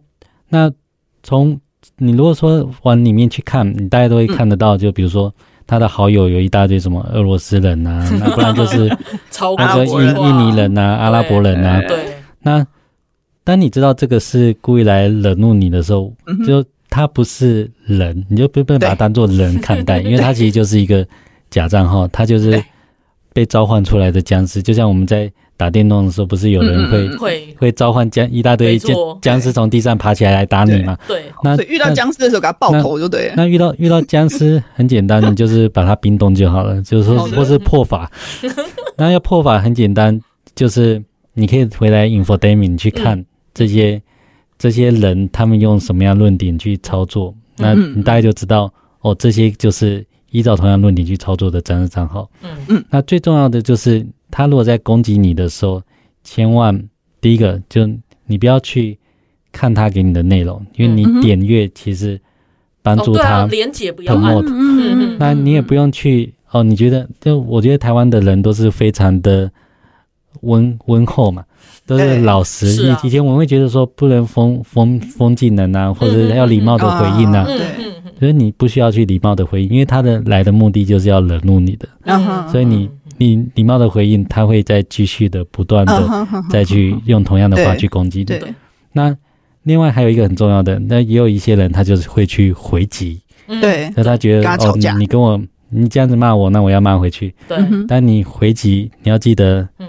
[0.50, 0.70] 那
[1.24, 1.60] 从
[1.98, 5.34] 你如果说往里面去看，你大家都会看得到，就比如说
[5.66, 8.88] 他的好友有一大堆什么俄罗斯人呐， 那不然就是
[9.58, 11.98] 那个印印尼人呐、阿拉伯人呐，对，
[12.42, 12.66] 那。
[13.44, 16.14] 当你知道这个是故意来惹怒你的时候，
[16.46, 21.06] 就他不是人，你就不不能把他当做人看待， 因为他其实就是一个
[21.50, 22.64] 假账号，他就是
[23.34, 24.62] 被召唤出来的僵尸。
[24.62, 25.30] 就像我们在
[25.62, 30.98] 打电动的时候，不是有人会会会召唤僵一大堆僵僵尸从地上爬起来来打你吗？
[31.08, 33.36] 对，那遇到僵尸的时候给他爆头就对了。
[33.38, 38.12] 那遇到遇到僵尸很简单， 你就是把它冰冻就好了，就是说或是破法。
[38.98, 40.20] 那要破法很简单，
[40.56, 41.00] 就是
[41.36, 43.24] 你可以回来 infotainment 去看。
[43.54, 44.02] 这些
[44.58, 47.36] 这些人他们用什么样论点去操作？
[47.58, 52.30] 那你大概就知道哦，这些就是依照同样论点去操作的真实账号。
[52.42, 52.86] 嗯嗯。
[52.90, 55.82] 那最重要的就是，他如果在攻击你的时候，
[56.24, 56.84] 千万
[57.22, 57.88] 第一个就
[58.26, 58.98] 你不要去
[59.52, 62.20] 看他给你的内容，因为你点阅其实
[62.82, 64.36] 帮助他连接不要按。
[64.38, 65.18] 嗯嗯。
[65.20, 69.52] 那你也不用去哦，你觉得就我觉得台湾的人都是非常的
[70.42, 71.46] 温温厚嘛。
[71.86, 72.68] 都是老实。
[72.68, 77.44] 以、欸啊、以前我们会觉得说不能封封封技能啊，或者要礼貌的回应啊。
[77.44, 77.60] 对，
[78.22, 81.90] 所以你不需要去礼貌的回应，因为他的来的目的就是要惹怒你的。
[82.04, 88.26] 嗯、所以你你礼貌的回应，他会再继续的不断的再去用同样的话去攻击你。
[88.26, 88.40] 对。
[88.94, 89.18] 那
[89.64, 93.20] 另外还有一个很重要的，那也有一些人他就是会去回击。
[93.48, 93.92] 对。
[93.96, 97.34] 那他觉得哦，你你跟我你这样子骂我，那我要骂回去。
[97.48, 97.58] 对。
[97.88, 99.68] 但你回击，你要记得。
[99.80, 99.88] 嗯。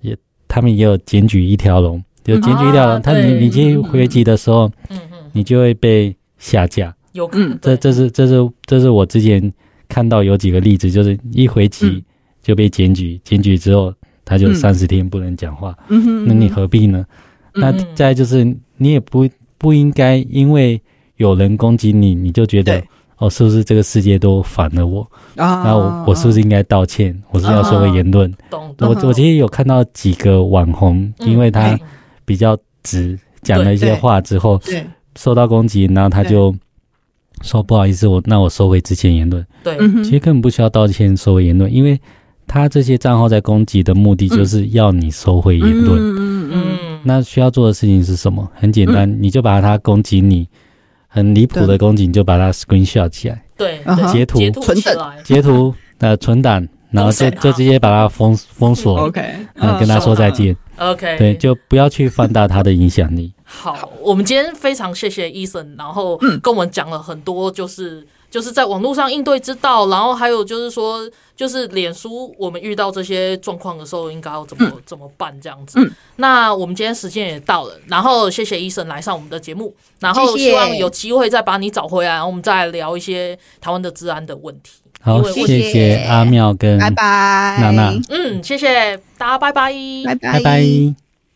[0.00, 0.16] 也
[0.48, 3.02] 他们也有检举一条龙，就检举一条龙。
[3.02, 6.94] 他你你去回击的时候，嗯嗯，你就会被下架。
[7.14, 7.30] 有，
[7.62, 9.52] 这这是这是这是我之前
[9.88, 12.04] 看到有几个例子，就是一回击
[12.42, 13.92] 就被检举，检举之后
[14.24, 15.74] 他就三十天不能讲话。
[15.88, 17.06] 嗯哼，那你何必呢？
[17.54, 18.44] 那再就是
[18.76, 20.80] 你也不不应该因为
[21.16, 22.82] 有人攻击你，你就觉得。
[23.16, 25.08] 哦，是不是这个世界都反了我？
[25.36, 27.16] 啊，那我我是不是应该道歉？
[27.30, 28.30] 我是要说个言论。
[28.50, 28.74] 懂。
[28.80, 31.78] 我我其实有看到几个网红，因为他
[32.24, 34.60] 比较直，讲了一些话之后，
[35.14, 36.52] 受到攻击，然后他就
[37.44, 39.46] 说不好意思，我那我收回之前言论。
[39.62, 42.00] 对，其实根本不需要道歉，收回言论，因为
[42.46, 45.98] 他这些账号在攻击的目的就是要你收回言论。
[46.00, 47.00] 嗯嗯。
[47.04, 48.50] 那需要做的事情是什么？
[48.54, 50.48] 很简单，你就把他攻击你。
[51.06, 53.78] 很离谱的攻击，你就把它 screenshot 起来，对，
[54.12, 59.22] 截图、存档、截图呃存档，然后就就直接把它封封锁，OK，
[59.54, 63.32] 嗯，跟他说再见，OK，对，就不要去放大他的影响力。
[63.44, 68.06] 好，我们今天非常谢谢 Eason，然后跟我们讲了很多，就是。
[68.34, 75.78] 就是在网络上应对之道，然后还有就是说，就是脸书我们遇到这些状况的时候，应该要怎么、嗯、怎么办这样子。
[75.78, 84.72] 嗯、那我们今天时间也到了，然后谢谢医生来上我们的节目，然后希望有机会再把你找回来，然后我们再聊一些台湾的治安的问题。
[85.00, 89.72] 好，谢谢阿妙跟拜拜娜娜，嗯，谢谢大家，拜拜，
[90.06, 90.32] 拜拜。
[90.32, 91.03] 拜拜。